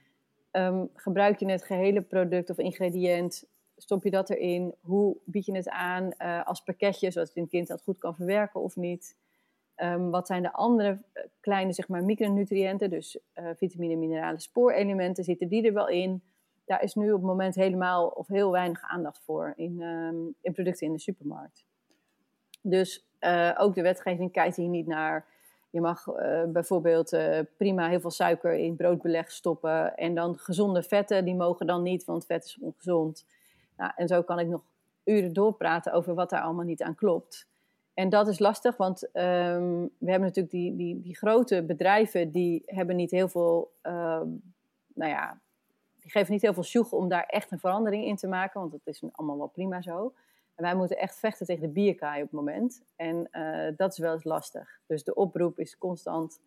um, 0.52 0.90
gebruik 0.94 1.38
je 1.38 1.50
het 1.50 1.64
gehele 1.64 2.02
product 2.02 2.50
of 2.50 2.58
ingrediënt? 2.58 3.44
Stop 3.76 4.04
je 4.04 4.10
dat 4.10 4.30
erin? 4.30 4.74
Hoe 4.80 5.16
bied 5.24 5.46
je 5.46 5.54
het 5.54 5.68
aan 5.68 6.10
uh, 6.18 6.46
als 6.46 6.62
pakketje, 6.62 7.10
zodat 7.10 7.30
een 7.34 7.48
kind 7.48 7.68
dat 7.68 7.82
goed 7.82 7.98
kan 7.98 8.14
verwerken 8.14 8.60
of 8.60 8.76
niet? 8.76 9.16
Um, 9.76 10.10
wat 10.10 10.26
zijn 10.26 10.42
de 10.42 10.52
andere 10.52 11.02
eh, 11.12 11.22
kleine 11.40 11.72
zeg 11.72 11.88
maar, 11.88 12.04
micronutriënten, 12.04 12.90
dus 12.90 13.18
uh, 13.34 13.50
vitamine, 13.56 13.96
mineralen, 13.96 14.40
spoorelementen, 14.40 15.24
zitten 15.24 15.48
die 15.48 15.66
er 15.66 15.72
wel 15.72 15.88
in? 15.88 16.22
Daar 16.68 16.82
is 16.82 16.94
nu 16.94 17.12
op 17.12 17.18
het 17.18 17.28
moment 17.28 17.54
helemaal 17.54 18.06
of 18.06 18.26
heel 18.26 18.50
weinig 18.50 18.82
aandacht 18.82 19.20
voor 19.24 19.52
in, 19.56 19.82
ehm, 19.82 20.16
in 20.40 20.52
producten 20.52 20.86
in 20.86 20.92
de 20.92 20.98
supermarkt. 20.98 21.64
Dus 22.60 23.06
uh, 23.20 23.54
ook 23.58 23.74
de 23.74 23.82
wetgeving 23.82 24.32
kijkt 24.32 24.56
hier 24.56 24.68
niet 24.68 24.86
naar. 24.86 25.26
Je 25.70 25.80
mag 25.80 26.06
uh, 26.06 26.44
bijvoorbeeld 26.44 27.12
uh, 27.12 27.38
prima 27.56 27.88
heel 27.88 28.00
veel 28.00 28.10
suiker 28.10 28.54
in 28.54 28.76
broodbeleg 28.76 29.30
stoppen. 29.30 29.96
En 29.96 30.14
dan 30.14 30.38
gezonde 30.38 30.82
vetten, 30.82 31.24
die 31.24 31.34
mogen 31.34 31.66
dan 31.66 31.82
niet, 31.82 32.04
want 32.04 32.26
vet 32.26 32.44
is 32.44 32.58
ongezond. 32.60 33.26
Nou, 33.76 33.92
en 33.96 34.08
zo 34.08 34.22
kan 34.22 34.38
ik 34.38 34.46
nog 34.46 34.62
uren 35.04 35.32
doorpraten 35.32 35.92
over 35.92 36.14
wat 36.14 36.30
daar 36.30 36.40
allemaal 36.40 36.64
niet 36.64 36.82
aan 36.82 36.94
klopt. 36.94 37.46
En 37.94 38.08
dat 38.08 38.28
is 38.28 38.38
lastig, 38.38 38.76
want 38.76 39.02
um, 39.02 39.90
we 39.98 40.10
hebben 40.10 40.28
natuurlijk 40.28 40.50
die, 40.50 40.76
die, 40.76 41.00
die 41.00 41.16
grote 41.16 41.62
bedrijven, 41.62 42.30
die 42.30 42.62
hebben 42.66 42.96
niet 42.96 43.10
heel 43.10 43.28
veel, 43.28 43.72
uh, 43.82 43.92
nou 44.94 45.10
ja, 45.10 45.40
die 46.08 46.16
geven 46.16 46.32
niet 46.32 46.42
heel 46.42 46.54
veel 46.54 46.62
sjoeg 46.62 46.92
om 46.92 47.08
daar 47.08 47.24
echt 47.26 47.50
een 47.50 47.58
verandering 47.58 48.04
in 48.04 48.16
te 48.16 48.26
maken, 48.26 48.60
want 48.60 48.72
dat 48.72 48.80
is 48.84 49.02
allemaal 49.12 49.38
wel 49.38 49.46
prima 49.46 49.82
zo. 49.82 50.12
En 50.54 50.64
wij 50.64 50.74
moeten 50.74 50.98
echt 50.98 51.18
vechten 51.18 51.46
tegen 51.46 51.62
de 51.62 51.68
bierkaai 51.68 52.22
op 52.22 52.30
het 52.30 52.40
moment. 52.40 52.82
En 52.96 53.28
uh, 53.32 53.76
dat 53.76 53.92
is 53.92 53.98
wel 53.98 54.12
eens 54.12 54.24
lastig. 54.24 54.80
Dus 54.86 55.04
de 55.04 55.14
oproep 55.14 55.58
is 55.58 55.78
constant 55.78 56.40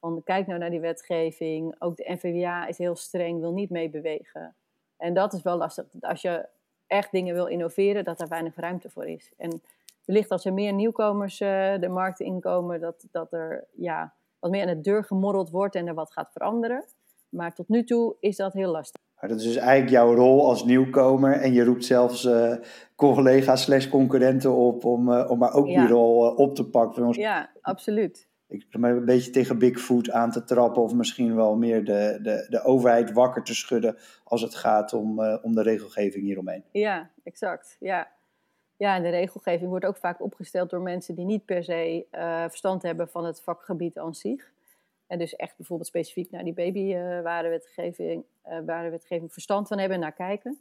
van 0.00 0.22
kijk 0.24 0.46
nou 0.46 0.58
naar 0.58 0.70
die 0.70 0.80
wetgeving. 0.80 1.74
Ook 1.78 1.96
de 1.96 2.12
NVWA 2.12 2.66
is 2.66 2.78
heel 2.78 2.96
streng, 2.96 3.40
wil 3.40 3.52
niet 3.52 3.70
meebewegen. 3.70 4.54
En 4.96 5.14
dat 5.14 5.32
is 5.32 5.42
wel 5.42 5.56
lastig. 5.56 5.86
Als 6.00 6.22
je 6.22 6.48
echt 6.86 7.10
dingen 7.10 7.34
wil 7.34 7.46
innoveren, 7.46 8.04
dat 8.04 8.20
er 8.20 8.28
weinig 8.28 8.56
ruimte 8.56 8.90
voor 8.90 9.06
is. 9.06 9.32
En 9.36 9.62
wellicht 10.04 10.30
als 10.30 10.44
er 10.44 10.52
meer 10.52 10.72
nieuwkomers 10.72 11.40
uh, 11.40 11.78
de 11.80 11.88
markt 11.88 12.20
inkomen, 12.20 12.80
dat, 12.80 13.06
dat 13.10 13.32
er 13.32 13.66
ja, 13.72 14.14
wat 14.38 14.50
meer 14.50 14.68
aan 14.68 14.74
de 14.74 14.80
deur 14.80 15.04
gemorreld 15.04 15.50
wordt 15.50 15.74
en 15.74 15.86
er 15.86 15.94
wat 15.94 16.12
gaat 16.12 16.32
veranderen. 16.32 16.84
Maar 17.32 17.54
tot 17.54 17.68
nu 17.68 17.84
toe 17.84 18.16
is 18.20 18.36
dat 18.36 18.52
heel 18.52 18.70
lastig. 18.70 19.00
Maar 19.20 19.30
dat 19.30 19.40
is 19.40 19.46
dus 19.46 19.56
eigenlijk 19.56 19.90
jouw 19.90 20.14
rol 20.14 20.48
als 20.48 20.64
nieuwkomer. 20.64 21.32
En 21.32 21.52
je 21.52 21.64
roept 21.64 21.84
zelfs 21.84 22.24
uh, 22.24 22.54
collega's 22.96 23.62
slash 23.62 23.88
concurrenten 23.88 24.54
op 24.54 24.84
om, 24.84 25.08
uh, 25.08 25.30
om 25.30 25.38
maar 25.38 25.52
ook 25.52 25.66
ja. 25.66 25.80
die 25.80 25.94
rol 25.94 26.30
uh, 26.30 26.38
op 26.38 26.54
te 26.54 26.68
pakken. 26.68 27.04
Ons... 27.04 27.16
Ja, 27.16 27.50
absoluut. 27.60 28.28
Ik 28.48 28.66
een 28.70 29.04
beetje 29.04 29.30
tegen 29.30 29.58
Bigfoot 29.58 30.10
aan 30.10 30.30
te 30.30 30.44
trappen. 30.44 30.82
Of 30.82 30.94
misschien 30.94 31.36
wel 31.36 31.56
meer 31.56 31.84
de, 31.84 32.18
de, 32.22 32.46
de 32.48 32.62
overheid 32.62 33.12
wakker 33.12 33.42
te 33.42 33.54
schudden 33.54 33.96
als 34.24 34.40
het 34.40 34.54
gaat 34.54 34.92
om, 34.92 35.20
om 35.42 35.54
de 35.54 35.62
regelgeving 35.62 36.24
hieromheen. 36.24 36.64
Ja, 36.72 37.10
exact. 37.22 37.76
Ja. 37.80 38.08
ja, 38.76 38.96
en 38.96 39.02
de 39.02 39.08
regelgeving 39.08 39.70
wordt 39.70 39.84
ook 39.84 39.96
vaak 39.96 40.22
opgesteld 40.22 40.70
door 40.70 40.82
mensen 40.82 41.14
die 41.14 41.24
niet 41.24 41.44
per 41.44 41.64
se 41.64 42.06
verstand 42.48 42.82
hebben 42.82 43.08
van 43.08 43.24
het 43.24 43.42
vakgebied 43.42 43.98
aan 43.98 44.14
zich. 44.14 44.52
En 45.12 45.18
dus 45.18 45.36
echt 45.36 45.56
bijvoorbeeld 45.56 45.88
specifiek 45.88 46.30
naar 46.30 46.44
die 46.44 46.52
babywarenwetgeving 46.52 48.24
uh, 48.48 48.58
warenwetgeving 48.66 49.32
verstand 49.32 49.68
van 49.68 49.78
hebben 49.78 49.96
en 49.96 50.02
naar 50.02 50.12
kijken. 50.12 50.58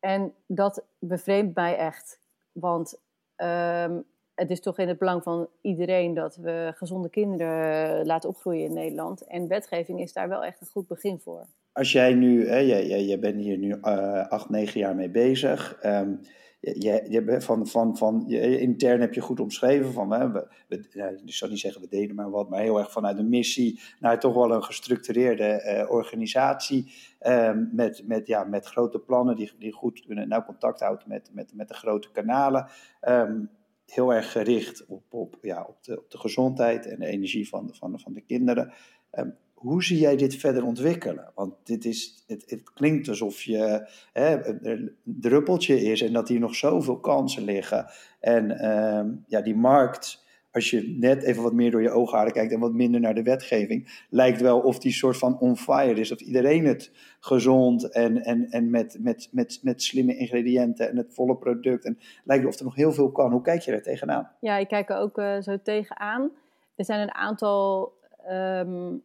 En 0.00 0.34
dat 0.46 0.84
bevreemdt 0.98 1.54
mij 1.54 1.76
echt. 1.76 2.20
Want 2.52 3.00
um, 3.36 4.04
het 4.34 4.50
is 4.50 4.60
toch 4.60 4.78
in 4.78 4.88
het 4.88 4.98
belang 4.98 5.22
van 5.22 5.48
iedereen 5.60 6.14
dat 6.14 6.36
we 6.36 6.72
gezonde 6.74 7.08
kinderen 7.08 8.06
laten 8.06 8.28
opgroeien 8.28 8.64
in 8.64 8.72
Nederland. 8.72 9.26
En 9.26 9.48
wetgeving 9.48 10.00
is 10.00 10.12
daar 10.12 10.28
wel 10.28 10.44
echt 10.44 10.60
een 10.60 10.66
goed 10.66 10.86
begin 10.86 11.18
voor. 11.18 11.46
Als 11.72 11.92
jij 11.92 12.14
nu, 12.14 12.48
hè, 12.48 12.58
jij, 12.58 13.04
jij, 13.04 13.18
bent 13.18 13.36
hier 13.36 13.58
nu 13.58 13.68
uh, 13.68 14.28
acht, 14.28 14.48
negen 14.48 14.80
jaar 14.80 14.94
mee 14.94 15.10
bezig. 15.10 15.78
Um, 15.82 16.20
je, 16.64 17.06
je, 17.08 17.40
van, 17.40 17.66
van, 17.66 17.96
van, 17.96 18.24
je, 18.26 18.60
intern 18.60 19.00
heb 19.00 19.14
je 19.14 19.20
goed 19.20 19.40
omschreven 19.40 19.92
van, 19.92 20.12
hè, 20.12 20.30
we, 20.32 20.46
we, 20.68 20.76
ik 21.24 21.34
zal 21.34 21.48
niet 21.48 21.58
zeggen 21.58 21.80
we 21.80 21.88
deden 21.88 22.16
maar 22.16 22.30
wat, 22.30 22.48
maar 22.48 22.60
heel 22.60 22.78
erg 22.78 22.92
vanuit 22.92 23.18
een 23.18 23.28
missie 23.28 23.80
naar 24.00 24.20
toch 24.20 24.34
wel 24.34 24.52
een 24.52 24.64
gestructureerde 24.64 25.82
uh, 25.84 25.90
organisatie 25.90 26.92
um, 27.26 27.70
met, 27.72 28.02
met, 28.06 28.26
ja, 28.26 28.44
met 28.44 28.66
grote 28.66 28.98
plannen 28.98 29.36
die, 29.36 29.52
die 29.58 29.72
goed 29.72 30.06
kunnen, 30.06 30.28
nou 30.28 30.44
contact 30.44 30.80
houdt 30.80 31.06
met, 31.06 31.30
met, 31.32 31.54
met 31.54 31.68
de 31.68 31.74
grote 31.74 32.10
kanalen. 32.10 32.68
Um, 33.08 33.50
heel 33.86 34.14
erg 34.14 34.32
gericht 34.32 34.86
op, 34.86 35.02
op, 35.10 35.38
ja, 35.42 35.64
op, 35.68 35.84
de, 35.84 35.98
op 35.98 36.10
de 36.10 36.18
gezondheid 36.18 36.86
en 36.86 36.98
de 36.98 37.06
energie 37.06 37.48
van, 37.48 37.70
van, 37.72 38.00
van 38.00 38.12
de 38.12 38.20
kinderen. 38.20 38.72
Um, 39.12 39.36
hoe 39.64 39.84
zie 39.84 39.98
jij 39.98 40.16
dit 40.16 40.36
verder 40.36 40.64
ontwikkelen? 40.64 41.30
Want 41.34 41.54
dit 41.62 41.84
is, 41.84 42.24
het, 42.26 42.44
het 42.46 42.72
klinkt 42.72 43.08
alsof 43.08 43.42
je 43.42 43.88
hè, 44.12 44.46
een 44.66 44.96
druppeltje 45.02 45.82
is 45.82 46.02
en 46.02 46.12
dat 46.12 46.28
hier 46.28 46.40
nog 46.40 46.54
zoveel 46.54 46.98
kansen 46.98 47.44
liggen. 47.44 47.86
En 48.20 48.74
um, 48.74 49.24
ja, 49.26 49.40
die 49.40 49.56
markt, 49.56 50.24
als 50.52 50.70
je 50.70 50.96
net 50.98 51.22
even 51.22 51.42
wat 51.42 51.52
meer 51.52 51.70
door 51.70 51.82
je 51.82 51.90
oogharen 51.90 52.32
kijkt 52.32 52.52
en 52.52 52.60
wat 52.60 52.72
minder 52.72 53.00
naar 53.00 53.14
de 53.14 53.22
wetgeving, 53.22 54.04
lijkt 54.08 54.40
wel 54.40 54.60
of 54.60 54.78
die 54.78 54.92
soort 54.92 55.16
van 55.16 55.38
on 55.38 55.56
fire 55.56 56.00
is. 56.00 56.12
Of 56.12 56.20
iedereen 56.20 56.64
het 56.64 56.90
gezond 57.20 57.90
en, 57.90 58.22
en, 58.22 58.50
en 58.50 58.70
met, 58.70 58.96
met, 59.00 59.28
met, 59.32 59.58
met 59.62 59.82
slimme 59.82 60.16
ingrediënten 60.16 60.90
en 60.90 60.96
het 60.96 61.14
volle 61.14 61.36
product. 61.36 61.84
En 61.84 61.98
lijkt 62.24 62.46
of 62.46 62.58
er 62.58 62.64
nog 62.64 62.74
heel 62.74 62.92
veel 62.92 63.12
kan. 63.12 63.32
Hoe 63.32 63.42
kijk 63.42 63.60
je 63.60 63.70
daar 63.70 63.82
tegenaan? 63.82 64.30
Ja, 64.40 64.56
ik 64.56 64.68
kijk 64.68 64.90
er 64.90 64.96
ook 64.96 65.18
uh, 65.18 65.40
zo 65.40 65.58
tegenaan. 65.62 66.30
Er 66.74 66.84
zijn 66.84 67.00
een 67.00 67.14
aantal. 67.14 67.92
Um 68.30 69.02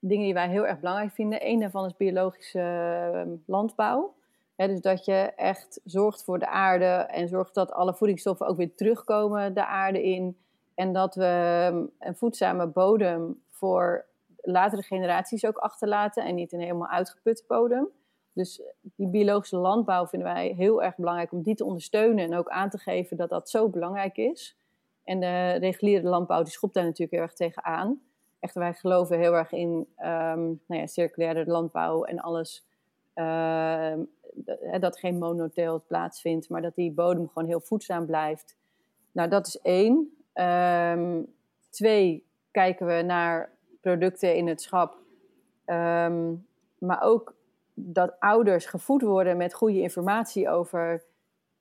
dingen 0.00 0.24
die 0.24 0.34
wij 0.34 0.48
heel 0.48 0.66
erg 0.66 0.80
belangrijk 0.80 1.12
vinden. 1.12 1.46
Eén 1.48 1.60
daarvan 1.60 1.84
is 1.84 1.96
biologische 1.96 2.58
uh, 3.14 3.32
landbouw. 3.46 4.14
dus 4.56 4.80
dat 4.80 5.04
je 5.04 5.32
echt 5.36 5.80
zorgt 5.84 6.24
voor 6.24 6.38
de 6.38 6.48
aarde 6.48 6.84
en 6.84 7.28
zorgt 7.28 7.54
dat 7.54 7.72
alle 7.72 7.94
voedingsstoffen 7.94 8.46
ook 8.46 8.56
weer 8.56 8.74
terugkomen 8.74 9.54
de 9.54 9.66
aarde 9.66 10.02
in. 10.02 10.38
En 10.74 10.92
dat 10.92 11.14
we 11.14 11.24
ehm, 11.70 12.08
een 12.08 12.16
voedzame 12.16 12.66
bodem 12.66 13.42
voor 13.50 14.06
latere 14.36 14.82
generaties 14.82 15.46
ook 15.46 15.56
achterlaten 15.56 16.24
en 16.24 16.34
niet 16.34 16.52
een 16.52 16.60
helemaal 16.60 16.88
uitgeputte 16.88 17.44
bodem. 17.46 17.88
Dus 18.32 18.62
die 18.96 19.08
biologische 19.08 19.56
landbouw 19.56 20.06
vinden 20.06 20.32
wij 20.32 20.48
heel 20.48 20.82
erg 20.82 20.96
belangrijk 20.96 21.32
om 21.32 21.42
die 21.42 21.54
te 21.54 21.64
ondersteunen 21.64 22.24
en 22.24 22.34
ook 22.34 22.48
aan 22.48 22.70
te 22.70 22.78
geven 22.78 23.16
dat 23.16 23.28
dat 23.28 23.50
zo 23.50 23.68
belangrijk 23.68 24.16
is. 24.16 24.56
En 25.04 25.20
de 25.20 25.52
reguliere 25.52 26.08
landbouw 26.08 26.42
die 26.42 26.52
schopt 26.52 26.74
daar 26.74 26.84
natuurlijk 26.84 27.12
heel 27.12 27.20
erg 27.20 27.32
tegenaan 27.32 28.00
echt, 28.40 28.54
wij 28.54 28.74
geloven 28.74 29.18
heel 29.18 29.34
erg 29.34 29.52
in 29.52 29.68
um, 29.98 30.60
nou 30.66 30.80
ja, 30.80 30.86
circulaire 30.86 31.46
landbouw 31.46 32.04
en 32.04 32.18
alles 32.18 32.68
Ehm, 33.20 34.00
dat 34.80 34.98
geen 34.98 35.18
monoteelt 35.18 35.86
plaatsvindt, 35.86 36.48
maar 36.48 36.62
dat 36.62 36.74
die 36.74 36.92
bodem 36.92 37.28
gewoon 37.28 37.48
heel 37.48 37.60
voedzaam 37.60 38.06
blijft. 38.06 38.56
Nou, 39.12 39.28
dat 39.28 39.46
is 39.46 39.60
één. 39.60 40.16
Ehm, 40.32 41.22
twee, 41.70 42.26
kijken 42.50 42.86
we 42.86 43.02
naar 43.02 43.52
producten 43.80 44.36
in 44.36 44.48
het 44.48 44.62
schap. 44.62 44.98
Ehm, 45.64 46.34
maar 46.78 47.02
ook 47.02 47.34
dat 47.74 48.16
ouders 48.18 48.66
gevoed 48.66 49.02
worden 49.02 49.36
met 49.36 49.54
goede 49.54 49.80
informatie 49.80 50.48
over 50.48 51.04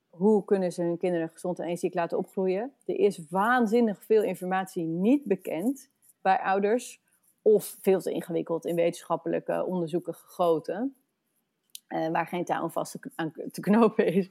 hoe 0.10 0.46
kunnen 0.46 0.72
ze 0.72 0.82
hun 0.82 0.98
kinderen 0.98 1.30
gezond 1.30 1.60
en 1.60 1.66
energiek 1.66 1.94
laten 1.94 2.18
opgroeien. 2.18 2.74
Er 2.86 3.00
is 3.00 3.26
waanzinnig 3.30 4.04
veel 4.04 4.24
informatie 4.24 4.84
niet 4.84 5.26
bekend 5.26 5.90
bij 6.22 6.40
ouders 6.40 7.02
of 7.42 7.78
veel 7.82 8.00
te 8.00 8.12
ingewikkeld 8.12 8.66
in 8.66 8.76
wetenschappelijke 8.76 9.66
onderzoeken 9.66 10.14
gegoten. 10.14 10.96
Uh, 11.88 12.10
waar 12.10 12.28
geen 12.28 12.46
touw 12.46 12.70
vast 12.70 12.98
aan 13.16 13.34
te 13.52 13.62
knopen 13.62 14.06
is. 14.06 14.30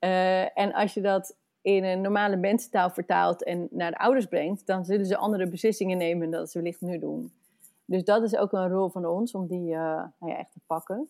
Uh, 0.00 0.58
en 0.58 0.72
als 0.72 0.94
je 0.94 1.00
dat 1.00 1.36
in 1.62 1.84
een 1.84 2.00
normale 2.00 2.36
mensentaal 2.36 2.90
vertaalt 2.90 3.44
en 3.44 3.68
naar 3.70 3.90
de 3.90 3.98
ouders 3.98 4.26
brengt, 4.26 4.66
dan 4.66 4.84
zullen 4.84 5.06
ze 5.06 5.16
andere 5.16 5.48
beslissingen 5.48 5.98
nemen 5.98 6.30
dan 6.30 6.46
ze 6.46 6.58
wellicht 6.58 6.80
nu 6.80 6.98
doen. 6.98 7.32
Dus 7.84 8.04
dat 8.04 8.22
is 8.22 8.36
ook 8.36 8.52
een 8.52 8.68
rol 8.68 8.88
van 8.88 9.06
ons 9.06 9.34
om 9.34 9.46
die 9.46 9.70
uh, 9.70 10.04
nou 10.18 10.32
ja, 10.32 10.38
echt 10.38 10.52
te 10.52 10.60
pakken. 10.66 11.08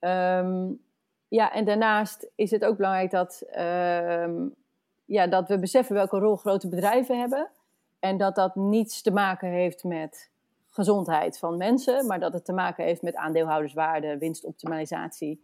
Um, 0.00 0.80
ja, 1.28 1.52
en 1.52 1.64
daarnaast 1.64 2.30
is 2.34 2.50
het 2.50 2.64
ook 2.64 2.76
belangrijk 2.76 3.10
dat, 3.10 3.42
um, 3.58 4.54
ja, 5.04 5.26
dat 5.26 5.48
we 5.48 5.58
beseffen 5.58 5.94
welke 5.94 6.18
rol 6.18 6.36
grote 6.36 6.68
bedrijven 6.68 7.18
hebben. 7.18 7.50
En 7.98 8.16
dat 8.16 8.34
dat 8.34 8.54
niets 8.54 9.02
te 9.02 9.10
maken 9.10 9.48
heeft 9.48 9.84
met 9.84 10.30
gezondheid 10.68 11.38
van 11.38 11.56
mensen, 11.56 12.06
maar 12.06 12.20
dat 12.20 12.32
het 12.32 12.44
te 12.44 12.52
maken 12.52 12.84
heeft 12.84 13.02
met 13.02 13.16
aandeelhouderswaarde, 13.16 14.18
winstoptimalisatie. 14.18 15.42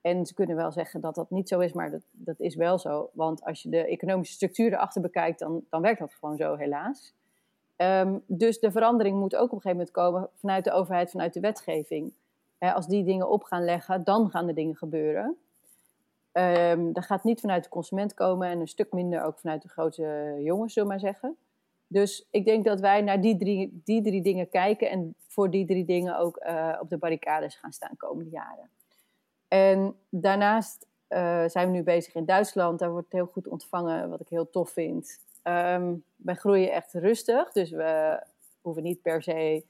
En 0.00 0.26
ze 0.26 0.34
kunnen 0.34 0.56
wel 0.56 0.72
zeggen 0.72 1.00
dat 1.00 1.14
dat 1.14 1.30
niet 1.30 1.48
zo 1.48 1.60
is, 1.60 1.72
maar 1.72 1.90
dat, 1.90 2.02
dat 2.10 2.40
is 2.40 2.54
wel 2.54 2.78
zo. 2.78 3.10
Want 3.12 3.44
als 3.44 3.62
je 3.62 3.68
de 3.68 3.86
economische 3.86 4.34
structuur 4.34 4.72
erachter 4.72 5.00
bekijkt, 5.00 5.38
dan, 5.38 5.64
dan 5.70 5.82
werkt 5.82 5.98
dat 5.98 6.14
gewoon 6.14 6.36
zo, 6.36 6.56
helaas. 6.56 7.14
Um, 7.76 8.22
dus 8.26 8.60
de 8.60 8.70
verandering 8.70 9.18
moet 9.18 9.36
ook 9.36 9.52
op 9.52 9.52
een 9.52 9.60
gegeven 9.60 9.76
moment 9.76 9.90
komen 9.90 10.28
vanuit 10.34 10.64
de 10.64 10.72
overheid, 10.72 11.10
vanuit 11.10 11.34
de 11.34 11.40
wetgeving. 11.40 12.12
als 12.58 12.86
die 12.86 13.04
dingen 13.04 13.30
op 13.30 13.42
gaan 13.42 13.64
leggen, 13.64 14.04
dan 14.04 14.30
gaan 14.30 14.48
er 14.48 14.54
dingen 14.54 14.76
gebeuren. 14.76 15.36
Um, 16.32 16.92
dat 16.92 17.04
gaat 17.04 17.24
niet 17.24 17.40
vanuit 17.40 17.64
de 17.64 17.70
consument 17.70 18.14
komen 18.14 18.48
en 18.48 18.60
een 18.60 18.68
stuk 18.68 18.92
minder 18.92 19.22
ook 19.22 19.38
vanuit 19.38 19.62
de 19.62 19.68
grote 19.68 20.36
jongens, 20.42 20.72
zullen 20.72 20.88
we 20.88 20.94
maar 20.94 21.12
zeggen. 21.12 21.36
Dus 21.86 22.26
ik 22.30 22.44
denk 22.44 22.64
dat 22.64 22.80
wij 22.80 23.02
naar 23.02 23.20
die 23.20 23.36
drie, 23.36 23.80
die 23.84 24.02
drie 24.02 24.22
dingen 24.22 24.48
kijken 24.48 24.90
en 24.90 25.14
voor 25.28 25.50
die 25.50 25.66
drie 25.66 25.84
dingen 25.84 26.18
ook 26.18 26.42
uh, 26.46 26.78
op 26.80 26.88
de 26.88 26.98
barricades 26.98 27.56
gaan 27.56 27.72
staan 27.72 27.96
komende 27.96 28.30
jaren. 28.30 28.70
En 29.48 29.96
daarnaast 30.08 30.86
uh, 31.08 31.44
zijn 31.46 31.66
we 31.66 31.72
nu 31.72 31.82
bezig 31.82 32.14
in 32.14 32.24
Duitsland. 32.24 32.78
Daar 32.78 32.90
wordt 32.90 33.04
het 33.04 33.14
heel 33.14 33.30
goed 33.32 33.48
ontvangen, 33.48 34.10
wat 34.10 34.20
ik 34.20 34.28
heel 34.28 34.50
tof 34.50 34.70
vind. 34.70 35.18
Um, 35.42 36.04
wij 36.16 36.34
groeien 36.34 36.72
echt 36.72 36.92
rustig, 36.92 37.52
dus 37.52 37.70
we 37.70 38.22
hoeven 38.60 38.82
niet 38.82 39.02
per 39.02 39.22
se 39.22 39.64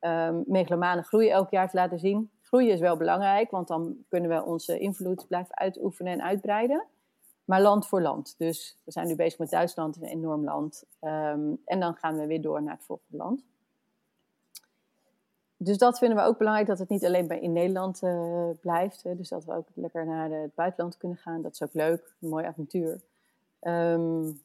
um, 0.00 0.44
megalomane 0.46 1.02
groei 1.02 1.28
elk 1.28 1.50
jaar 1.50 1.70
te 1.70 1.76
laten 1.76 1.98
zien. 1.98 2.30
Groeien 2.42 2.72
is 2.72 2.80
wel 2.80 2.96
belangrijk, 2.96 3.50
want 3.50 3.68
dan 3.68 3.96
kunnen 4.08 4.30
we 4.30 4.44
onze 4.44 4.78
invloed 4.78 5.26
blijven 5.26 5.56
uitoefenen 5.56 6.12
en 6.12 6.22
uitbreiden 6.22 6.84
maar 7.44 7.60
land 7.60 7.86
voor 7.86 8.02
land. 8.02 8.34
Dus 8.38 8.76
we 8.84 8.90
zijn 8.90 9.06
nu 9.06 9.16
bezig 9.16 9.38
met 9.38 9.50
Duitsland, 9.50 9.96
een 9.96 10.02
enorm 10.02 10.44
land. 10.44 10.84
Um, 11.00 11.60
en 11.64 11.80
dan 11.80 11.94
gaan 11.94 12.18
we 12.18 12.26
weer 12.26 12.42
door 12.42 12.62
naar 12.62 12.74
het 12.74 12.84
volgende 12.84 13.16
land. 13.16 13.42
Dus 15.56 15.78
dat 15.78 15.98
vinden 15.98 16.18
we 16.18 16.24
ook 16.24 16.38
belangrijk, 16.38 16.68
dat 16.68 16.78
het 16.78 16.88
niet 16.88 17.04
alleen 17.04 17.26
bij 17.26 17.40
in 17.40 17.52
Nederland 17.52 18.02
uh, 18.02 18.48
blijft. 18.60 19.02
Hè, 19.02 19.16
dus 19.16 19.28
dat 19.28 19.44
we 19.44 19.54
ook 19.54 19.68
lekker 19.74 20.06
naar 20.06 20.30
het 20.30 20.54
buitenland 20.54 20.96
kunnen 20.96 21.16
gaan. 21.18 21.42
Dat 21.42 21.52
is 21.52 21.62
ook 21.62 21.72
leuk, 21.72 22.14
een 22.20 22.28
mooi 22.28 22.44
avontuur. 22.44 23.00
Um, 23.60 24.40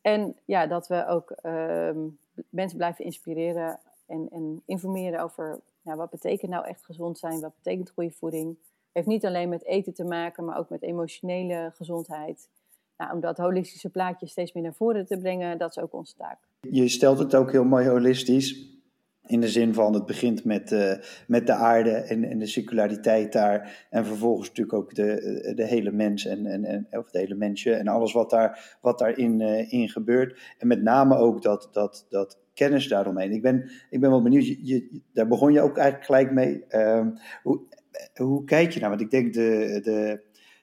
en 0.00 0.36
ja, 0.44 0.66
dat 0.66 0.88
we 0.88 1.06
ook 1.06 1.34
um, 1.42 2.18
mensen 2.48 2.76
blijven 2.76 3.04
inspireren 3.04 3.78
en, 4.06 4.28
en 4.30 4.62
informeren 4.64 5.20
over 5.20 5.60
nou, 5.82 5.96
wat 5.96 6.10
betekent 6.10 6.50
nou 6.50 6.66
echt 6.66 6.84
gezond 6.84 7.18
zijn, 7.18 7.40
wat 7.40 7.54
betekent 7.62 7.90
goede 7.90 8.10
voeding 8.10 8.56
heeft 8.92 9.06
niet 9.06 9.26
alleen 9.26 9.48
met 9.48 9.66
eten 9.66 9.94
te 9.94 10.04
maken, 10.04 10.44
maar 10.44 10.58
ook 10.58 10.70
met 10.70 10.82
emotionele 10.82 11.70
gezondheid. 11.74 12.48
Nou, 12.96 13.12
om 13.12 13.20
dat 13.20 13.36
holistische 13.36 13.90
plaatje 13.90 14.26
steeds 14.26 14.52
meer 14.52 14.62
naar 14.62 14.74
voren 14.74 15.06
te 15.06 15.18
brengen, 15.18 15.58
dat 15.58 15.70
is 15.70 15.82
ook 15.82 15.92
onze 15.92 16.14
taak. 16.16 16.38
Je 16.60 16.88
stelt 16.88 17.18
het 17.18 17.34
ook 17.34 17.52
heel 17.52 17.64
mooi 17.64 17.88
holistisch. 17.88 18.68
In 19.26 19.40
de 19.40 19.48
zin 19.48 19.74
van 19.74 19.94
het 19.94 20.06
begint 20.06 20.44
met, 20.44 20.70
uh, 20.70 20.92
met 21.26 21.46
de 21.46 21.52
aarde 21.52 21.90
en, 21.90 22.24
en 22.24 22.38
de 22.38 22.46
circulariteit 22.46 23.32
daar. 23.32 23.86
En 23.90 24.06
vervolgens 24.06 24.48
natuurlijk 24.48 24.76
ook 24.76 24.94
de, 24.94 25.52
de 25.54 25.66
hele 25.66 25.90
mens 25.90 26.26
en, 26.26 26.46
en, 26.46 26.64
en 26.64 26.86
of 26.90 27.10
de 27.10 27.18
hele 27.18 27.34
mensje 27.34 27.72
en 27.72 27.88
alles 27.88 28.12
wat, 28.12 28.30
daar, 28.30 28.78
wat 28.80 28.98
daarin 28.98 29.40
uh, 29.40 29.72
in 29.72 29.88
gebeurt. 29.88 30.54
En 30.58 30.66
met 30.66 30.82
name 30.82 31.16
ook 31.16 31.42
dat, 31.42 31.68
dat, 31.72 32.06
dat 32.08 32.38
kennis 32.54 32.88
daaromheen. 32.88 33.32
Ik 33.32 33.42
ben, 33.42 33.70
ik 33.90 34.00
ben 34.00 34.10
wel 34.10 34.22
benieuwd, 34.22 34.46
je, 34.46 34.66
je, 34.66 35.00
daar 35.12 35.28
begon 35.28 35.52
je 35.52 35.60
ook 35.60 35.76
eigenlijk 35.76 36.06
gelijk 36.06 36.32
mee. 36.32 36.64
Hoe, 37.42 37.60
hoe 38.14 38.44
kijk 38.44 38.72
je 38.72 38.80
naar? 38.80 38.88
Want 38.88 39.00
ik 39.00 39.10
denk 39.10 39.32
de, 39.32 39.80
de, 39.82 40.22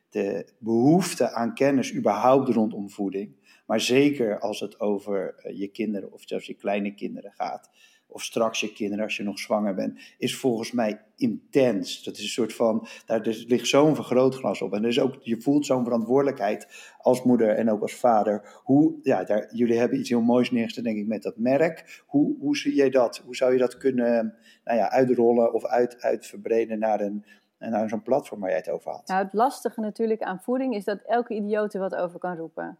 de 0.09 0.45
behoefte 0.59 1.31
aan 1.31 1.53
kennis 1.53 1.93
überhaupt 1.93 2.49
rondom 2.49 2.89
voeding, 2.89 3.35
maar 3.65 3.81
zeker 3.81 4.39
als 4.39 4.59
het 4.59 4.79
over 4.79 5.35
eh, 5.37 5.59
je 5.59 5.67
kinderen 5.67 6.11
of 6.11 6.21
zelfs 6.25 6.45
je 6.45 6.53
kleine 6.53 6.93
kinderen 6.93 7.31
gaat, 7.31 7.69
of 8.17 8.23
straks 8.23 8.59
je 8.59 8.73
kinderen 8.73 9.03
als 9.03 9.17
je 9.17 9.23
nog 9.23 9.39
zwanger 9.39 9.75
bent, 9.75 9.99
is 10.17 10.37
volgens 10.37 10.71
mij 10.71 11.01
intens. 11.15 12.03
Dat 12.03 12.17
is 12.17 12.21
een 12.21 12.27
soort 12.27 12.53
van, 12.53 12.87
daar 13.05 13.21
ligt 13.23 13.67
zo'n 13.67 13.95
vergrootglas 13.95 14.61
op. 14.61 14.73
En 14.73 14.81
dus 14.81 14.99
ook, 14.99 15.15
je 15.19 15.41
voelt 15.41 15.65
zo'n 15.65 15.83
verantwoordelijkheid 15.83 16.67
als 16.97 17.23
moeder 17.23 17.49
en 17.49 17.71
ook 17.71 17.81
als 17.81 17.95
vader. 17.95 18.61
Hoe, 18.63 18.95
ja, 19.01 19.23
daar, 19.23 19.55
jullie 19.55 19.77
hebben 19.77 19.99
iets 19.99 20.09
heel 20.09 20.21
moois 20.21 20.51
neergezet, 20.51 20.83
denk 20.83 20.97
ik, 20.97 21.07
met 21.07 21.23
dat 21.23 21.37
merk. 21.37 22.03
Hoe, 22.07 22.35
hoe 22.39 22.57
zie 22.57 22.73
jij 22.73 22.89
dat? 22.89 23.21
Hoe 23.25 23.35
zou 23.35 23.51
je 23.51 23.57
dat 23.57 23.77
kunnen 23.77 24.35
nou 24.63 24.77
ja, 24.77 24.89
uitrollen 24.89 25.53
of 25.53 25.65
uit, 25.65 26.01
uitverbreden 26.01 26.79
naar 26.79 27.01
een, 27.01 27.25
naar 27.57 27.89
zo'n 27.89 28.03
platform 28.03 28.39
waar 28.39 28.49
jij 28.49 28.57
het 28.57 28.69
over 28.69 28.91
had? 28.91 29.07
Nou, 29.07 29.23
het 29.23 29.33
lastige 29.33 29.81
natuurlijk 29.81 30.21
aan 30.21 30.41
voeding 30.41 30.75
is 30.75 30.83
dat 30.83 31.01
elke 31.01 31.33
idioot 31.33 31.73
er 31.73 31.79
wat 31.79 31.95
over 31.95 32.19
kan 32.19 32.35
roepen. 32.35 32.77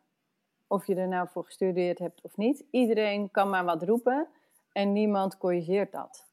Of 0.68 0.88
je 0.88 0.96
er 0.96 1.08
nou 1.08 1.28
voor 1.30 1.46
gestudeerd 1.46 2.00
hebt 2.00 2.22
of 2.22 2.38
niet. 2.38 2.64
Iedereen 2.72 3.32
kan 3.32 3.50
maar 3.50 3.66
wat 3.66 3.84
roepen 3.84 4.28
en 4.78 4.94
niemand 4.94 5.38
corrigeert 5.38 5.92
dat. 5.92 6.26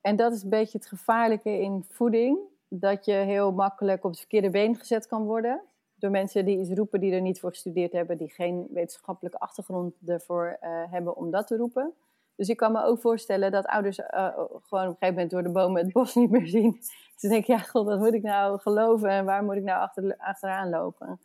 En 0.00 0.16
dat 0.16 0.32
is 0.32 0.42
een 0.42 0.48
beetje 0.48 0.78
het 0.78 0.86
gevaarlijke 0.86 1.50
in 1.50 1.84
voeding. 1.88 2.38
Dat 2.68 3.04
je 3.04 3.12
heel 3.12 3.52
makkelijk 3.52 4.04
op 4.04 4.10
het 4.10 4.18
verkeerde 4.18 4.50
been 4.50 4.76
gezet 4.76 5.06
kan 5.06 5.24
worden. 5.24 5.60
Door 5.94 6.10
mensen 6.10 6.44
die 6.44 6.58
iets 6.58 6.70
roepen 6.70 7.00
die 7.00 7.12
er 7.12 7.20
niet 7.20 7.40
voor 7.40 7.50
gestudeerd 7.50 7.92
hebben. 7.92 8.16
Die 8.18 8.28
geen 8.28 8.66
wetenschappelijke 8.70 9.38
achtergrond 9.38 9.94
ervoor 10.06 10.58
uh, 10.62 10.82
hebben 10.90 11.16
om 11.16 11.30
dat 11.30 11.46
te 11.46 11.56
roepen. 11.56 11.92
Dus 12.34 12.48
ik 12.48 12.56
kan 12.56 12.72
me 12.72 12.84
ook 12.84 13.00
voorstellen 13.00 13.50
dat 13.50 13.66
ouders 13.66 13.98
uh, 13.98 14.06
gewoon 14.06 14.48
op 14.60 14.72
een 14.72 14.96
gegeven 14.98 15.08
moment 15.14 15.30
door 15.30 15.42
de 15.42 15.50
bomen 15.50 15.84
het 15.84 15.92
bos 15.92 16.14
niet 16.20 16.30
meer 16.30 16.46
zien. 16.46 16.78
Ze 17.16 17.28
denken, 17.28 17.54
ja 17.54 17.60
god, 17.60 17.86
wat 17.86 17.98
moet 17.98 18.14
ik 18.14 18.22
nou 18.22 18.60
geloven 18.60 19.08
en 19.08 19.24
waar 19.24 19.44
moet 19.44 19.56
ik 19.56 19.62
nou 19.62 19.80
achter, 19.80 20.16
achteraan 20.18 20.68
lopen? 20.68 21.20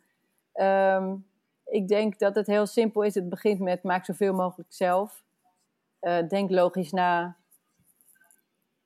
Um, 0.54 1.26
ik 1.64 1.88
denk 1.88 2.18
dat 2.18 2.34
het 2.34 2.46
heel 2.46 2.66
simpel 2.66 3.02
is. 3.02 3.14
Het 3.14 3.28
begint 3.28 3.60
met 3.60 3.82
maak 3.82 4.04
zoveel 4.04 4.34
mogelijk 4.34 4.72
zelf. 4.72 5.22
Uh, 6.04 6.28
denk 6.28 6.50
logisch 6.50 6.92
na. 6.92 7.36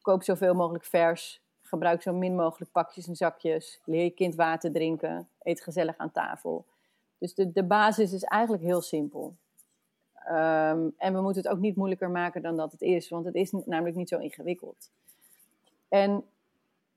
Koop 0.00 0.22
zoveel 0.22 0.54
mogelijk 0.54 0.85
vers. 0.85 1.40
Gebruik 1.62 2.02
zo 2.02 2.12
min 2.12 2.35
mogelijk 2.35 2.72
pakjes 2.72 3.09
en 3.09 3.16
zakjes. 3.16 3.81
Leer 3.85 4.04
je 4.04 4.11
kind 4.11 4.35
water 4.35 4.72
drinken. 4.72 5.28
Eet 5.42 5.61
gezellig 5.61 5.96
aan 5.96 6.12
tafel. 6.12 6.64
Dus 7.18 7.35
de, 7.35 7.52
de 7.52 7.64
basis 7.64 8.12
is 8.12 8.22
eigenlijk 8.22 8.62
heel 8.62 8.81
simpel. 8.81 9.35
Um, 10.31 10.94
en 10.96 11.14
we 11.14 11.20
moeten 11.20 11.42
het 11.42 11.50
ook 11.50 11.59
niet 11.59 11.76
moeilijker 11.76 12.11
maken 12.11 12.42
dan 12.42 12.57
dat 12.57 12.72
het 12.72 12.81
is, 12.81 13.09
want 13.09 13.24
het 13.24 13.35
is 13.35 13.50
namelijk 13.50 13.96
niet 13.96 14.09
zo 14.09 14.18
ingewikkeld. 14.18 14.90
En 15.88 16.24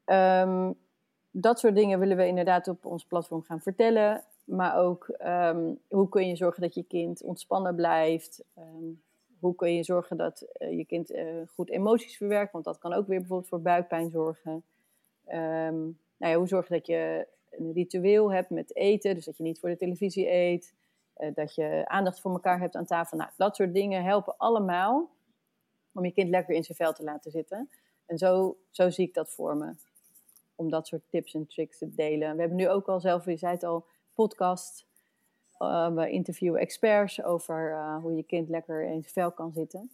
um, 0.06 0.76
dat 1.32 1.60
soort 1.60 1.76
dingen 1.76 2.00
willen 2.00 2.18
we 2.18 2.28
inderdaad 2.28 2.68
op 2.68 2.86
ons 2.86 3.06
platform 3.06 3.42
gaan 3.42 3.62
vertellen. 3.62 4.24
Maar 4.44 4.78
ook 4.78 5.18
um, 5.26 5.80
hoe 5.88 6.10
kun 6.10 6.28
je 6.28 6.36
zorgen 6.36 6.62
dat 6.62 6.74
je 6.74 6.84
kind 6.84 7.24
ontspannen 7.24 7.76
blijft. 7.76 8.44
Hoe 9.42 9.56
kun 9.56 9.76
je 9.76 9.84
zorgen 9.84 10.18
dat 10.18 10.48
uh, 10.58 10.78
je 10.78 10.86
kind 10.86 11.12
uh, 11.12 11.42
goed 11.48 11.70
emoties 11.70 12.18
verwerkt, 12.18 12.52
want 12.52 12.66
dat 12.66 12.78
kan 12.78 12.94
ook 12.94 13.08
weer 13.08 13.20
bijvoorbeeld 13.20 13.50
voor 13.50 13.62
buikpijn 13.62 14.10
zorgen. 14.10 14.64
nou 15.26 15.96
ja, 16.18 16.36
hoe 16.36 16.48
zorg 16.48 16.68
je 16.68 16.74
dat 16.74 16.88
je 16.88 17.28
een 17.50 17.74
ritueel 17.74 18.32
hebt 18.32 18.50
met 18.50 18.76
eten, 18.76 19.16
dus 19.16 19.26
dat 19.26 19.38
je 19.38 19.44
niet 19.44 19.60
voor 19.60 19.70
de 19.70 19.78
televisie 19.78 20.32
eet. 20.32 20.74
Eh, 21.22 21.34
dat 21.34 21.56
je 21.56 21.84
aandacht 21.88 22.20
voor 22.20 22.32
elkaar 22.32 22.60
hebt 22.60 22.76
aan 22.76 22.86
tafel. 22.86 23.18
Nou, 23.18 23.30
dat 23.38 23.56
soort 23.56 23.74
dingen 23.74 24.04
helpen 24.04 24.38
allemaal 24.38 25.10
om 25.94 26.06
je 26.06 26.12
kind 26.12 26.30
lekker 26.30 26.56
in 26.56 26.64
zijn 26.64 26.78
vel 26.78 26.94
te 26.94 27.04
laten 27.04 27.32
zitten. 27.32 27.70
En 28.06 28.18
zo, 28.18 28.58
zo 28.70 28.90
zie 28.90 29.08
ik 29.08 29.14
dat 29.14 29.32
voor 29.32 29.58
me. 29.58 29.76
Om 30.56 30.70
dat 30.70 30.88
soort 30.88 31.02
tips 31.10 31.34
en 31.34 31.48
tricks 31.48 31.78
te 31.78 31.90
delen. 31.90 32.34
We 32.34 32.40
hebben 32.40 32.58
nu 32.58 32.70
ook 32.70 32.88
al 32.88 33.00
zelf, 33.00 33.26
je 33.26 33.38
zei 33.38 33.54
het 33.54 33.64
al, 33.64 33.86
podcast. 34.14 34.86
Uh, 35.62 35.94
we 35.94 36.10
interviewen 36.10 36.60
experts 36.60 37.24
over 37.24 37.72
uh, 37.72 37.98
hoe 38.02 38.16
je 38.16 38.24
kind 38.24 38.50
lekker 38.50 38.84
in 38.84 39.02
zijn 39.02 39.14
vel 39.14 39.32
kan 39.32 39.52
zitten. 39.52 39.92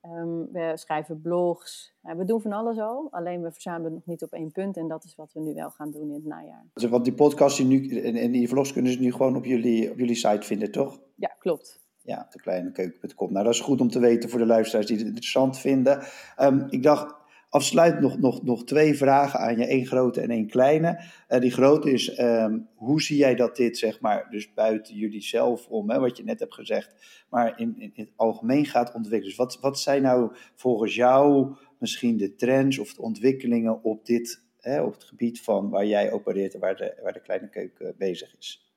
Ehm, 0.00 0.52
we 0.52 0.72
schrijven 0.74 1.20
blogs. 1.20 1.94
we 2.00 2.24
doen 2.24 2.40
van 2.40 2.52
alles 2.52 2.78
al. 2.78 3.08
Alleen 3.10 3.42
we 3.42 3.52
verzamelen 3.52 3.92
nog 3.92 4.06
niet 4.06 4.22
op 4.22 4.32
één 4.32 4.52
punt. 4.52 4.76
En 4.76 4.88
dat 4.88 5.04
is 5.04 5.14
wat 5.14 5.32
we 5.32 5.40
nu 5.40 5.54
wel 5.54 5.70
gaan 5.70 5.90
doen 5.90 6.08
in 6.08 6.14
het 6.14 6.24
najaar. 6.24 6.64
Dus, 6.72 6.84
want 6.84 7.04
die 7.04 7.14
podcast 7.14 7.56
die 7.56 7.66
nu, 7.66 8.00
en, 8.00 8.30
die 8.30 8.48
vlogs 8.48 8.72
kunnen 8.72 8.92
ze 8.92 9.00
nu 9.00 9.12
gewoon 9.12 9.36
op 9.36 9.44
jullie, 9.44 9.90
op 9.90 9.98
jullie 9.98 10.14
site 10.14 10.46
vinden, 10.46 10.72
toch? 10.72 11.00
Ja, 11.14 11.36
klopt. 11.38 11.82
Ja, 12.02 12.26
de 12.30 12.40
kleine 12.40 12.72
keuken.com. 12.72 13.32
Nou, 13.32 13.44
dat 13.44 13.54
is 13.54 13.60
goed 13.60 13.80
om 13.80 13.90
te 13.90 13.98
weten 13.98 14.30
voor 14.30 14.38
de 14.38 14.46
luisteraars 14.46 14.86
die 14.86 14.96
het 14.96 15.06
interessant 15.06 15.58
vinden. 15.58 16.02
Um, 16.40 16.66
ik 16.70 16.82
dacht, 16.82 17.14
afsluit 17.54 18.00
nog, 18.00 18.18
nog, 18.18 18.42
nog 18.42 18.64
twee 18.64 18.94
vragen 18.94 19.40
aan 19.40 19.58
je. 19.58 19.66
één 19.66 19.86
grote 19.86 20.20
en 20.20 20.30
één 20.30 20.46
kleine. 20.46 21.00
Uh, 21.28 21.40
die 21.40 21.50
grote 21.50 21.92
is, 21.92 22.18
um, 22.18 22.68
hoe 22.74 23.02
zie 23.02 23.16
jij 23.16 23.34
dat 23.34 23.56
dit, 23.56 23.78
zeg 23.78 24.00
maar, 24.00 24.30
dus 24.30 24.54
buiten 24.54 24.94
jullie 24.94 25.22
zelf 25.22 25.66
om, 25.68 25.90
hè, 25.90 25.98
wat 25.98 26.16
je 26.16 26.24
net 26.24 26.40
hebt 26.40 26.54
gezegd, 26.54 26.94
maar 27.28 27.60
in, 27.60 27.74
in, 27.78 27.92
in, 27.94 28.04
het 28.04 28.12
algemeen 28.16 28.66
gaat 28.66 28.94
ontwikkelen? 28.94 29.28
Dus 29.28 29.36
wat, 29.36 29.60
wat 29.60 29.78
zijn 29.78 30.02
nou 30.02 30.36
volgens 30.54 30.94
jou 30.94 31.54
misschien 31.78 32.16
de 32.16 32.34
trends 32.34 32.78
of 32.78 32.94
de 32.94 33.02
ontwikkelingen 33.02 33.82
op 33.82 34.06
dit, 34.06 34.42
hè, 34.60 34.82
op 34.82 34.92
het 34.92 35.04
gebied 35.04 35.40
van 35.40 35.70
waar 35.70 35.86
jij 35.86 36.12
opereert 36.12 36.54
en 36.54 36.60
waar 36.60 36.76
de, 36.76 36.98
waar 37.02 37.12
de 37.12 37.22
kleine 37.22 37.48
keuken 37.48 37.94
bezig 37.98 38.36
is? 38.38 38.74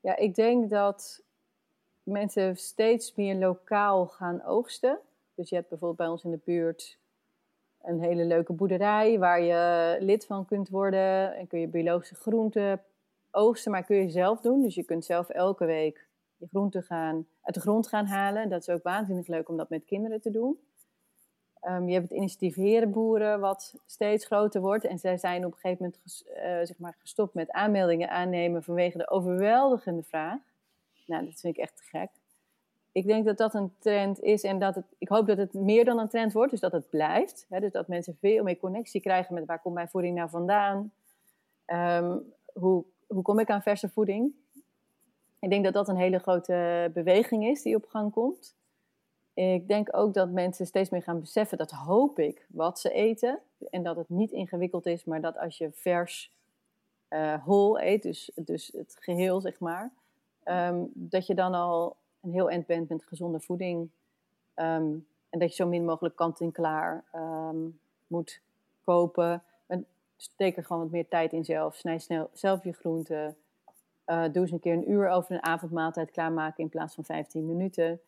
Ja, 0.00 0.16
ik 0.16 0.34
denk 0.34 0.70
dat 0.70 1.24
mensen 2.02 2.56
steeds 2.56 3.14
meer 3.14 3.34
lokaal 3.34 4.06
gaan 4.06 4.42
oogsten. 4.44 4.98
Dus 5.34 5.48
je 5.48 5.54
hebt 5.54 5.68
bijvoorbeeld 5.68 5.98
bij 5.98 6.08
ons 6.08 6.24
in 6.24 6.30
de 6.30 6.40
buurt 6.44 6.97
een 7.82 8.00
hele 8.00 8.24
leuke 8.24 8.52
boerderij 8.52 9.18
waar 9.18 9.42
je 9.42 9.96
lid 10.00 10.26
van 10.26 10.46
kunt 10.46 10.68
worden. 10.68 11.36
En 11.36 11.46
kun 11.46 11.60
je 11.60 11.68
biologische 11.68 12.14
groenten 12.14 12.82
oogsten, 13.30 13.72
maar 13.72 13.84
kun 13.84 13.96
je 13.96 14.10
zelf 14.10 14.40
doen. 14.40 14.62
Dus 14.62 14.74
je 14.74 14.84
kunt 14.84 15.04
zelf 15.04 15.28
elke 15.28 15.64
week 15.64 16.06
je 16.36 16.46
groenten 16.46 16.82
gaan, 16.82 17.26
uit 17.42 17.54
de 17.54 17.60
grond 17.60 17.88
gaan 17.88 18.06
halen. 18.06 18.48
Dat 18.48 18.60
is 18.60 18.68
ook 18.68 18.82
waanzinnig 18.82 19.26
leuk 19.26 19.48
om 19.48 19.56
dat 19.56 19.68
met 19.68 19.84
kinderen 19.84 20.20
te 20.20 20.30
doen. 20.30 20.58
Um, 21.62 21.86
je 21.88 21.94
hebt 21.94 22.08
het 22.08 22.18
initiatief 22.18 22.54
Herenboeren, 22.54 23.40
wat 23.40 23.74
steeds 23.86 24.26
groter 24.26 24.60
wordt. 24.60 24.84
En 24.84 24.98
zij 24.98 25.18
zijn 25.18 25.44
op 25.44 25.52
een 25.52 25.58
gegeven 25.58 25.84
moment 25.84 26.24
uh, 26.26 26.66
zeg 26.66 26.78
maar 26.78 26.96
gestopt 26.98 27.34
met 27.34 27.50
aanmeldingen 27.50 28.10
aannemen 28.10 28.62
vanwege 28.62 28.98
de 28.98 29.10
overweldigende 29.10 30.02
vraag. 30.02 30.38
Nou, 31.06 31.24
dat 31.24 31.40
vind 31.40 31.56
ik 31.56 31.62
echt 31.62 31.76
te 31.76 31.82
gek. 31.82 32.10
Ik 32.98 33.06
denk 33.06 33.24
dat 33.24 33.36
dat 33.36 33.54
een 33.54 33.72
trend 33.78 34.20
is 34.20 34.42
en 34.42 34.58
dat 34.58 34.74
het, 34.74 34.84
ik 34.98 35.08
hoop 35.08 35.26
dat 35.26 35.36
het 35.36 35.52
meer 35.52 35.84
dan 35.84 35.98
een 35.98 36.08
trend 36.08 36.32
wordt, 36.32 36.50
dus 36.50 36.60
dat 36.60 36.72
het 36.72 36.90
blijft. 36.90 37.46
Hè, 37.48 37.60
dus 37.60 37.72
dat 37.72 37.88
mensen 37.88 38.16
veel 38.20 38.42
meer 38.42 38.56
connectie 38.56 39.00
krijgen 39.00 39.34
met 39.34 39.46
waar 39.46 39.60
komt 39.60 39.74
mijn 39.74 39.88
voeding 39.88 40.16
nou 40.16 40.30
vandaan? 40.30 40.92
Um, 41.66 42.32
hoe, 42.52 42.84
hoe 43.06 43.22
kom 43.22 43.38
ik 43.38 43.50
aan 43.50 43.62
verse 43.62 43.88
voeding? 43.88 44.32
Ik 45.38 45.50
denk 45.50 45.64
dat 45.64 45.72
dat 45.72 45.88
een 45.88 45.96
hele 45.96 46.18
grote 46.18 46.90
beweging 46.94 47.46
is 47.46 47.62
die 47.62 47.76
op 47.76 47.86
gang 47.86 48.12
komt. 48.12 48.54
Ik 49.34 49.68
denk 49.68 49.96
ook 49.96 50.14
dat 50.14 50.30
mensen 50.30 50.66
steeds 50.66 50.90
meer 50.90 51.02
gaan 51.02 51.20
beseffen, 51.20 51.58
dat 51.58 51.70
hoop 51.70 52.18
ik, 52.18 52.46
wat 52.48 52.78
ze 52.78 52.92
eten. 52.92 53.38
En 53.70 53.82
dat 53.82 53.96
het 53.96 54.08
niet 54.08 54.32
ingewikkeld 54.32 54.86
is, 54.86 55.04
maar 55.04 55.20
dat 55.20 55.38
als 55.38 55.58
je 55.58 55.70
vers 55.72 56.32
uh, 57.10 57.44
whole 57.44 57.84
eet, 57.86 58.02
dus, 58.02 58.30
dus 58.34 58.72
het 58.74 58.96
geheel 59.00 59.40
zeg 59.40 59.60
maar, 59.60 59.92
Ehm, 60.48 60.84
dat 60.92 61.26
je 61.26 61.34
dan 61.34 61.54
al 61.54 61.96
een 62.22 62.32
heel 62.32 62.50
eind 62.50 62.66
bent 62.66 62.88
met 62.88 63.04
gezonde 63.04 63.40
voeding. 63.40 63.88
Ehm, 64.54 64.94
en 65.30 65.38
dat 65.38 65.48
je 65.48 65.54
zo 65.54 65.68
min 65.68 65.84
mogelijk 65.84 66.16
kant-en-klaar 66.16 67.04
ehm, 67.12 67.56
moet 68.06 68.40
kopen. 68.84 69.42
steek 70.16 70.56
er 70.56 70.64
gewoon 70.64 70.82
wat 70.82 70.90
meer 70.90 71.08
tijd 71.08 71.32
in 71.32 71.44
zelf. 71.44 71.74
Snij 71.74 71.98
snel 71.98 72.30
zelf 72.32 72.64
je 72.64 72.72
groenten. 72.72 73.36
Uh, 74.06 74.24
doe 74.32 74.42
eens 74.42 74.50
een 74.50 74.60
keer 74.60 74.72
een 74.72 74.90
uur 74.90 75.08
over 75.08 75.34
een 75.34 75.42
avondmaaltijd 75.42 76.10
klaarmaken 76.10 76.62
in 76.62 76.68
plaats 76.68 76.94
van 76.94 77.04
15 77.04 77.46
minuten. 77.46 78.00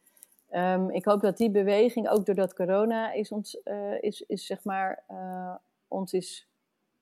ik 0.89 1.05
hoop 1.05 1.21
dat 1.21 1.37
die 1.37 1.51
beweging, 1.51 2.09
ook 2.09 2.27
doordat 2.27 2.55
corona 2.55 3.13
is, 3.13 3.33
ons, 3.33 3.61
uh, 3.65 4.03
is, 4.03 4.21
is 4.21 4.47
zeg 4.47 4.65
maar, 4.65 5.05
uh, 5.11 5.55
ons 5.89 6.13
is 6.13 6.49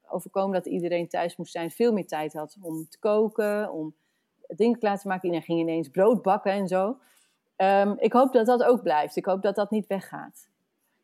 overkomen 0.08 0.52
dat 0.52 0.66
iedereen 0.66 1.08
thuis 1.08 1.36
moest 1.36 1.52
zijn, 1.52 1.70
veel 1.70 1.92
meer 1.92 2.06
tijd 2.06 2.32
had 2.32 2.56
om 2.60 2.88
te 2.88 2.98
koken, 2.98 3.72
om 3.72 3.94
dingen 4.56 4.78
klaar 4.78 4.98
te 4.98 5.08
maken. 5.08 5.24
Iedereen 5.24 5.46
ging 5.46 5.60
ineens 5.60 5.88
brood 5.88 6.22
bakken 6.22 6.52
en 6.52 6.68
zo. 6.68 6.96
Ehm, 7.56 7.94
ik 7.98 8.12
hoop 8.12 8.32
dat 8.32 8.46
dat 8.46 8.62
ook 8.62 8.82
blijft. 8.82 9.16
Ik 9.16 9.24
hoop 9.24 9.42
dat 9.42 9.54
dat 9.54 9.70
niet 9.70 9.86
weggaat. 9.86 10.48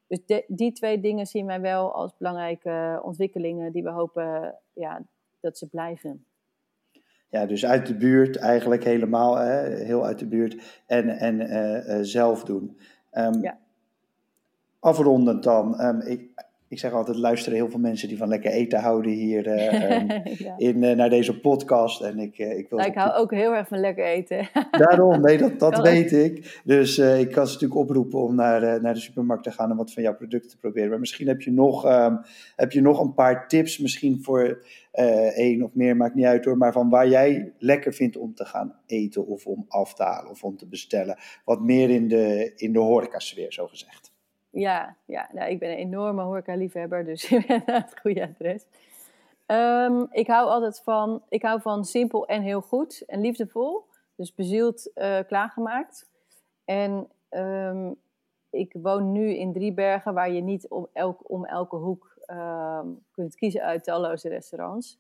Dus 0.07 0.43
die 0.47 0.73
twee 0.73 1.01
dingen 1.01 1.27
zien 1.27 1.47
wij 1.47 1.61
wel 1.61 1.93
als 1.93 2.17
belangrijke 2.17 3.01
ontwikkelingen 3.03 3.73
die 3.73 3.83
we 3.83 3.91
hopen 3.91 4.55
ja, 4.73 5.03
dat 5.41 5.59
ze 5.59 5.69
blijven. 5.69 6.25
Ja, 7.29 7.47
dus 7.47 7.67
uit 7.67 7.87
de 7.87 7.97
buurt 7.97 8.37
eigenlijk 8.37 8.85
helemaal, 8.85 9.37
hè, 9.37 9.85
heel 9.85 10.05
uit 10.05 10.19
de 10.19 10.27
buurt 10.27 10.83
en, 10.87 11.09
en 11.09 11.41
uh, 11.41 11.99
zelf 12.03 12.45
doen. 12.45 12.79
Um, 13.13 13.43
ja. 13.43 13.59
Afrondend 14.79 15.43
dan, 15.43 15.81
um, 15.81 16.01
ik, 16.01 16.45
ik 16.75 16.81
zeg 16.81 16.93
altijd, 16.93 17.17
luisteren 17.17 17.59
heel 17.59 17.71
veel 17.71 17.81
mensen 17.81 18.09
die 18.09 18.17
van 18.17 18.29
lekker 18.29 18.51
eten 18.51 18.81
houden 18.81 19.13
hier 19.13 19.47
uh, 19.57 20.01
in, 20.57 20.83
uh, 20.83 20.97
naar 20.97 21.11
deze 21.11 21.41
podcast. 21.41 22.01
En 22.01 22.19
ik, 22.19 22.39
uh, 22.39 22.59
ik, 22.59 22.69
wil 22.69 22.79
nou, 22.79 22.91
ik 22.91 22.97
hou 22.97 23.13
ook 23.15 23.31
heel 23.31 23.55
erg 23.55 23.69
van 23.69 23.81
lekker 23.81 24.05
eten. 24.05 24.49
Daarom, 24.71 25.21
nee, 25.21 25.39
dat, 25.39 25.59
dat 25.59 25.81
weet 25.81 26.13
ik. 26.13 26.61
Dus 26.65 26.99
ik 26.99 27.31
kan 27.31 27.47
ze 27.47 27.53
natuurlijk 27.53 27.81
oproepen 27.81 28.23
om 28.23 28.35
naar, 28.35 28.83
naar 28.83 28.95
de 28.95 29.01
supermarkt 29.01 29.45
te 29.45 29.51
gaan 29.51 29.71
en 29.71 29.77
wat 29.77 29.93
van 29.93 30.03
jouw 30.03 30.15
producten 30.15 30.51
te 30.51 30.59
proberen. 30.59 30.91
Maar 30.91 31.01
misschien 31.01 31.29
heb 31.29 31.41
je 31.41 31.53
nog, 31.53 31.87
um, 31.87 32.21
heb 32.57 32.73
je 32.73 32.81
nog 32.81 33.01
een 33.01 33.15
paar 33.15 33.49
tips, 33.49 33.79
misschien 33.79 34.23
voor 34.23 34.65
één 35.35 35.63
of 35.63 35.75
meer, 35.75 35.97
maakt 35.97 36.15
niet 36.15 36.25
uit 36.25 36.45
hoor. 36.45 36.57
Maar 36.57 36.73
van 36.73 36.91
waar 36.91 37.09
jij 37.09 37.53
lekker 37.59 37.95
vindt 37.95 38.17
om 38.17 38.35
te 38.35 38.45
gaan 38.45 38.75
eten 38.87 39.27
of 39.27 39.47
om 39.47 39.65
af 39.69 39.95
te 39.95 40.03
halen 40.03 40.31
of 40.31 40.45
om 40.45 40.57
te 40.57 40.69
bestellen. 40.69 41.19
Wat 41.45 41.61
meer 41.61 41.91
in 41.91 42.09
de, 42.09 42.53
in 42.57 42.73
de 42.73 42.79
horecasfeer, 42.79 43.53
zo 43.53 43.67
gezegd. 43.67 44.14
Ja, 44.55 44.97
ja 45.05 45.29
nou, 45.33 45.51
ik 45.51 45.59
ben 45.59 45.71
een 45.71 45.77
enorme 45.77 46.23
horeca-liefhebber, 46.23 47.05
dus 47.05 47.23
je 47.29 47.45
bent 47.47 47.67
het 47.67 48.01
goede 48.01 48.29
adres. 48.29 48.67
Um, 49.47 50.07
ik 50.11 50.27
hou 50.27 50.49
altijd 50.49 50.81
van, 50.81 51.23
ik 51.29 51.43
hou 51.43 51.61
van 51.61 51.85
simpel 51.85 52.27
en 52.27 52.43
heel 52.43 52.61
goed 52.61 53.03
en 53.07 53.21
liefdevol. 53.21 53.85
Dus 54.17 54.35
bezield 54.35 54.91
uh, 54.95 55.19
klaargemaakt. 55.27 56.11
En 56.65 57.09
um, 57.31 57.97
ik 58.51 58.75
woon 58.83 59.13
nu 59.13 59.35
in 59.35 59.53
Driebergen, 59.53 60.15
waar 60.15 60.31
je 60.31 60.41
niet 60.41 60.69
om, 60.69 60.89
elk, 60.93 61.31
om 61.31 61.45
elke 61.45 61.77
hoek 61.77 62.17
um, 62.27 63.05
kunt 63.11 63.35
kiezen 63.35 63.63
uit 63.63 63.85
talloze 63.85 64.29
restaurants. 64.29 64.99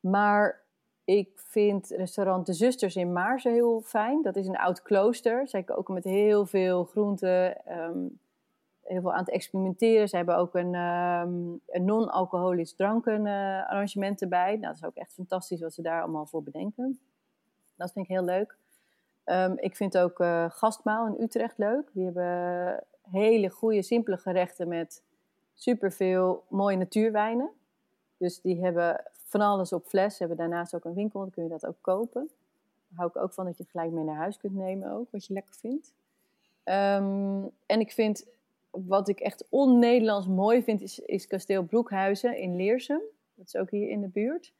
Maar 0.00 0.62
ik 1.04 1.30
vind 1.34 1.88
restaurant 1.88 2.46
De 2.46 2.52
Zusters 2.52 2.96
in 2.96 3.12
Maarsen 3.12 3.52
heel 3.52 3.80
fijn. 3.80 4.22
Dat 4.22 4.36
is 4.36 4.46
een 4.46 4.58
oud 4.58 4.82
klooster. 4.82 5.48
Zij 5.48 5.62
koken 5.62 5.94
met 5.94 6.04
heel 6.04 6.46
veel 6.46 6.84
groenten, 6.84 7.56
heel 8.84 9.00
veel 9.00 9.12
aan 9.12 9.18
het 9.18 9.30
experimenteren. 9.30 10.08
Ze 10.08 10.16
hebben 10.16 10.36
ook 10.36 10.54
een, 10.54 10.74
um, 10.74 11.60
een 11.66 11.84
non-alcoholisch 11.84 12.74
drankenarrangement 12.74 14.22
erbij. 14.22 14.50
Nou, 14.50 14.60
dat 14.60 14.74
is 14.74 14.84
ook 14.84 14.94
echt 14.94 15.12
fantastisch 15.12 15.60
wat 15.60 15.74
ze 15.74 15.82
daar 15.82 16.02
allemaal 16.02 16.26
voor 16.26 16.42
bedenken. 16.42 17.00
Dat 17.76 17.92
vind 17.92 18.04
ik 18.04 18.10
heel 18.10 18.24
leuk. 18.24 18.56
Um, 19.24 19.58
ik 19.58 19.76
vind 19.76 19.98
ook 19.98 20.18
uh, 20.18 20.50
Gastmaal 20.50 21.06
in 21.06 21.22
Utrecht 21.22 21.58
leuk. 21.58 21.90
Die 21.92 22.04
hebben 22.04 22.84
hele 23.10 23.48
goede, 23.48 23.82
simpele 23.82 24.16
gerechten 24.16 24.68
met 24.68 25.02
superveel 25.54 26.44
mooie 26.48 26.76
natuurwijnen. 26.76 27.50
Dus 28.16 28.40
die 28.40 28.62
hebben 28.62 29.04
van 29.24 29.40
alles 29.40 29.72
op 29.72 29.86
fles. 29.86 30.16
Ze 30.16 30.18
hebben 30.18 30.38
daarnaast 30.38 30.74
ook 30.74 30.84
een 30.84 30.94
winkel, 30.94 31.20
dan 31.20 31.30
kun 31.30 31.42
je 31.42 31.48
dat 31.48 31.66
ook 31.66 31.76
kopen. 31.80 32.30
Daar 32.88 32.98
hou 32.98 33.08
ik 33.08 33.16
ook 33.16 33.32
van 33.32 33.44
dat 33.44 33.56
je 33.56 33.62
het 33.62 33.72
gelijk 33.72 33.90
mee 33.90 34.04
naar 34.04 34.16
huis 34.16 34.36
kunt 34.36 34.54
nemen 34.54 34.92
ook, 34.92 35.10
wat 35.10 35.26
je 35.26 35.32
lekker 35.32 35.54
vindt. 35.54 35.92
Um, 36.64 37.50
en 37.66 37.80
ik 37.80 37.92
vind 37.92 38.26
wat 38.86 39.08
ik 39.08 39.20
echt 39.20 39.46
on-Nederlands 39.50 40.26
mooi 40.26 40.62
vind, 40.62 40.80
is, 40.80 40.98
is 40.98 41.26
kasteel 41.26 41.62
Broekhuizen 41.62 42.38
in 42.38 42.56
Leersum. 42.56 43.00
Dat 43.34 43.46
is 43.46 43.56
ook 43.56 43.70
hier 43.70 43.88
in 43.88 44.00
de 44.00 44.08
buurt. 44.08 44.52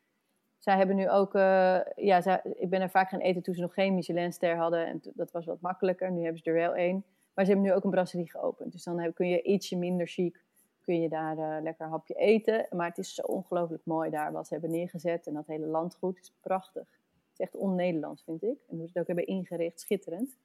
Zij 0.58 0.76
hebben 0.76 0.96
nu 0.96 1.10
ook, 1.10 1.34
uh, 1.34 1.80
ja, 1.94 2.20
zij, 2.20 2.40
ik 2.54 2.70
ben 2.70 2.80
er 2.80 2.90
vaak 2.90 3.08
gaan 3.08 3.20
eten 3.20 3.42
toen 3.42 3.54
ze 3.54 3.60
nog 3.60 3.74
geen 3.74 3.94
Michelinster 3.94 4.56
hadden. 4.56 4.86
En 4.86 5.00
dat 5.14 5.30
was 5.30 5.44
wat 5.44 5.60
makkelijker. 5.60 6.12
Nu 6.12 6.22
hebben 6.22 6.42
ze 6.42 6.50
er 6.50 6.56
wel 6.56 6.74
één. 6.74 7.04
Maar 7.34 7.44
ze 7.44 7.50
hebben 7.50 7.70
nu 7.70 7.76
ook 7.76 7.84
een 7.84 7.90
brasserie 7.90 8.30
geopend. 8.30 8.72
Dus 8.72 8.84
dan 8.84 9.12
kun 9.12 9.28
je 9.28 9.42
ietsje 9.42 9.76
minder 9.76 10.06
chic, 10.06 10.42
kun 10.80 11.00
je 11.00 11.08
daar 11.08 11.38
uh, 11.38 11.62
lekker 11.62 11.84
een 11.84 11.90
hapje 11.90 12.14
eten. 12.14 12.66
Maar 12.70 12.88
het 12.88 12.98
is 12.98 13.14
zo 13.14 13.22
ongelooflijk 13.22 13.84
mooi 13.84 14.10
daar 14.10 14.32
wat 14.32 14.46
ze 14.46 14.52
hebben 14.52 14.70
neergezet. 14.70 15.26
En 15.26 15.34
dat 15.34 15.46
hele 15.46 15.66
landgoed 15.66 16.18
is 16.18 16.32
prachtig. 16.40 16.82
Het 16.82 17.32
is 17.32 17.40
echt 17.40 17.56
on-Nederlands, 17.56 18.22
vind 18.22 18.42
ik. 18.42 18.58
En 18.68 18.76
hoe 18.76 18.86
ze 18.86 18.92
het 18.92 18.98
ook 18.98 19.06
hebben 19.06 19.26
ingericht, 19.26 19.80
schitterend. 19.80 20.36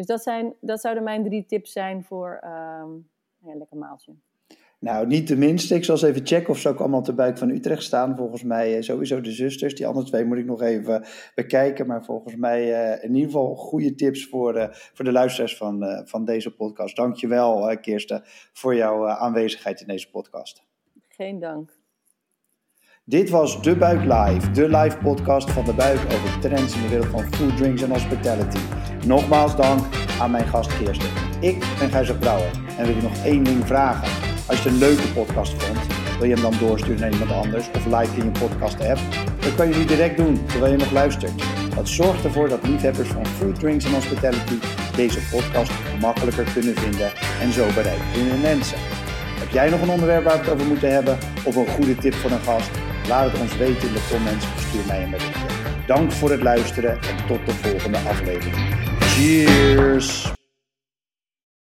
Dus 0.00 0.08
dat, 0.08 0.22
zijn, 0.22 0.54
dat 0.60 0.80
zouden 0.80 1.04
mijn 1.04 1.24
drie 1.24 1.44
tips 1.44 1.72
zijn 1.72 2.04
voor 2.04 2.40
um, 2.44 3.08
ja, 3.38 3.54
lekker 3.54 3.76
maaltje. 3.76 4.14
Nou, 4.78 5.06
niet 5.06 5.28
de 5.28 5.36
minste. 5.36 5.74
Ik 5.74 5.84
zal 5.84 5.94
eens 5.94 6.04
even 6.04 6.26
checken 6.26 6.50
of 6.50 6.58
ze 6.58 6.68
ook 6.68 6.78
allemaal 6.78 6.98
op 6.98 7.04
de 7.04 7.14
buik 7.14 7.38
van 7.38 7.50
Utrecht 7.50 7.82
staan. 7.82 8.16
Volgens 8.16 8.42
mij 8.42 8.76
uh, 8.76 8.82
sowieso 8.82 9.20
de 9.20 9.32
zusters. 9.32 9.74
Die 9.74 9.86
andere 9.86 10.06
twee 10.06 10.24
moet 10.24 10.38
ik 10.38 10.44
nog 10.44 10.62
even 10.62 11.04
bekijken. 11.34 11.86
Maar 11.86 12.04
volgens 12.04 12.36
mij 12.36 12.92
uh, 12.94 13.04
in 13.04 13.14
ieder 13.14 13.30
geval 13.30 13.54
goede 13.54 13.94
tips 13.94 14.26
voor, 14.26 14.56
uh, 14.56 14.66
voor 14.70 15.04
de 15.04 15.12
luisteraars 15.12 15.56
van, 15.56 16.02
van 16.04 16.24
deze 16.24 16.54
podcast. 16.54 16.96
Dankjewel 16.96 17.78
Kirsten 17.80 18.22
voor 18.52 18.74
jouw 18.74 19.08
aanwezigheid 19.08 19.80
in 19.80 19.86
deze 19.86 20.10
podcast. 20.10 20.62
Geen 21.08 21.38
dank. 21.38 21.79
Dit 23.10 23.30
was 23.30 23.62
De 23.62 23.76
Buik 23.76 24.00
Live, 24.00 24.50
de 24.50 24.68
live 24.68 24.96
podcast 24.96 25.50
van 25.50 25.64
De 25.64 25.72
Buik 25.72 25.98
over 25.98 26.38
trends 26.40 26.74
in 26.74 26.82
de 26.82 26.88
wereld 26.88 27.06
van 27.06 27.34
food, 27.34 27.56
drinks 27.56 27.82
en 27.82 27.90
hospitality. 27.90 28.58
Nogmaals 29.06 29.56
dank 29.56 29.80
aan 30.20 30.30
mijn 30.30 30.46
gast 30.46 30.78
Kirsten. 30.78 31.08
Ik 31.40 31.58
ben 31.78 31.90
Gijzer 31.90 32.16
Brouwer 32.16 32.50
en 32.78 32.86
wil 32.86 32.94
je 32.94 33.02
nog 33.02 33.24
één 33.24 33.42
ding 33.42 33.66
vragen. 33.66 34.08
Als 34.48 34.62
je 34.62 34.68
een 34.68 34.78
leuke 34.78 35.12
podcast 35.14 35.62
vond, 35.62 35.78
wil 36.18 36.28
je 36.28 36.34
hem 36.34 36.42
dan 36.42 36.54
doorsturen 36.58 37.00
naar 37.00 37.10
iemand 37.10 37.32
anders 37.32 37.70
of 37.74 37.86
like 37.86 38.16
in 38.16 38.24
je 38.24 38.30
podcast 38.30 38.80
app? 38.80 38.98
Dat 39.40 39.54
kan 39.54 39.68
je 39.68 39.74
nu 39.74 39.84
direct 39.84 40.16
doen 40.16 40.46
terwijl 40.46 40.72
je 40.72 40.78
nog 40.78 40.92
luistert. 40.92 41.42
Dat 41.74 41.88
zorgt 41.88 42.24
ervoor 42.24 42.48
dat 42.48 42.66
liefhebbers 42.66 43.08
van 43.08 43.26
food, 43.26 43.58
drinks 43.58 43.84
en 43.84 43.94
hospitality 43.94 44.58
deze 44.96 45.20
podcast 45.30 45.72
makkelijker 46.00 46.44
kunnen 46.52 46.74
vinden 46.74 47.10
en 47.40 47.52
zo 47.52 47.66
bereiken 47.74 48.28
hun 48.30 48.40
mensen. 48.40 48.78
Heb 49.38 49.50
jij 49.50 49.70
nog 49.70 49.82
een 49.82 49.90
onderwerp 49.90 50.24
waar 50.24 50.36
we 50.36 50.40
het 50.40 50.52
over 50.52 50.66
moeten 50.66 50.92
hebben 50.92 51.18
of 51.44 51.56
een 51.56 51.68
goede 51.68 51.94
tip 51.94 52.14
voor 52.14 52.30
een 52.30 52.40
gast? 52.40 52.70
Laat 53.08 53.32
het 53.32 53.40
ons 53.40 53.56
weten 53.56 53.88
in 53.88 53.94
de 53.94 54.06
comments 54.10 54.44
of 54.44 54.60
stuur 54.68 54.86
mij 54.86 55.02
een 55.02 55.10
berichtje. 55.10 55.46
Dank 55.86 56.12
voor 56.12 56.30
het 56.30 56.42
luisteren 56.42 56.90
en 56.90 57.26
tot 57.26 57.46
de 57.46 57.52
volgende 57.52 57.98
aflevering. 57.98 58.56
Cheers! 58.98 60.38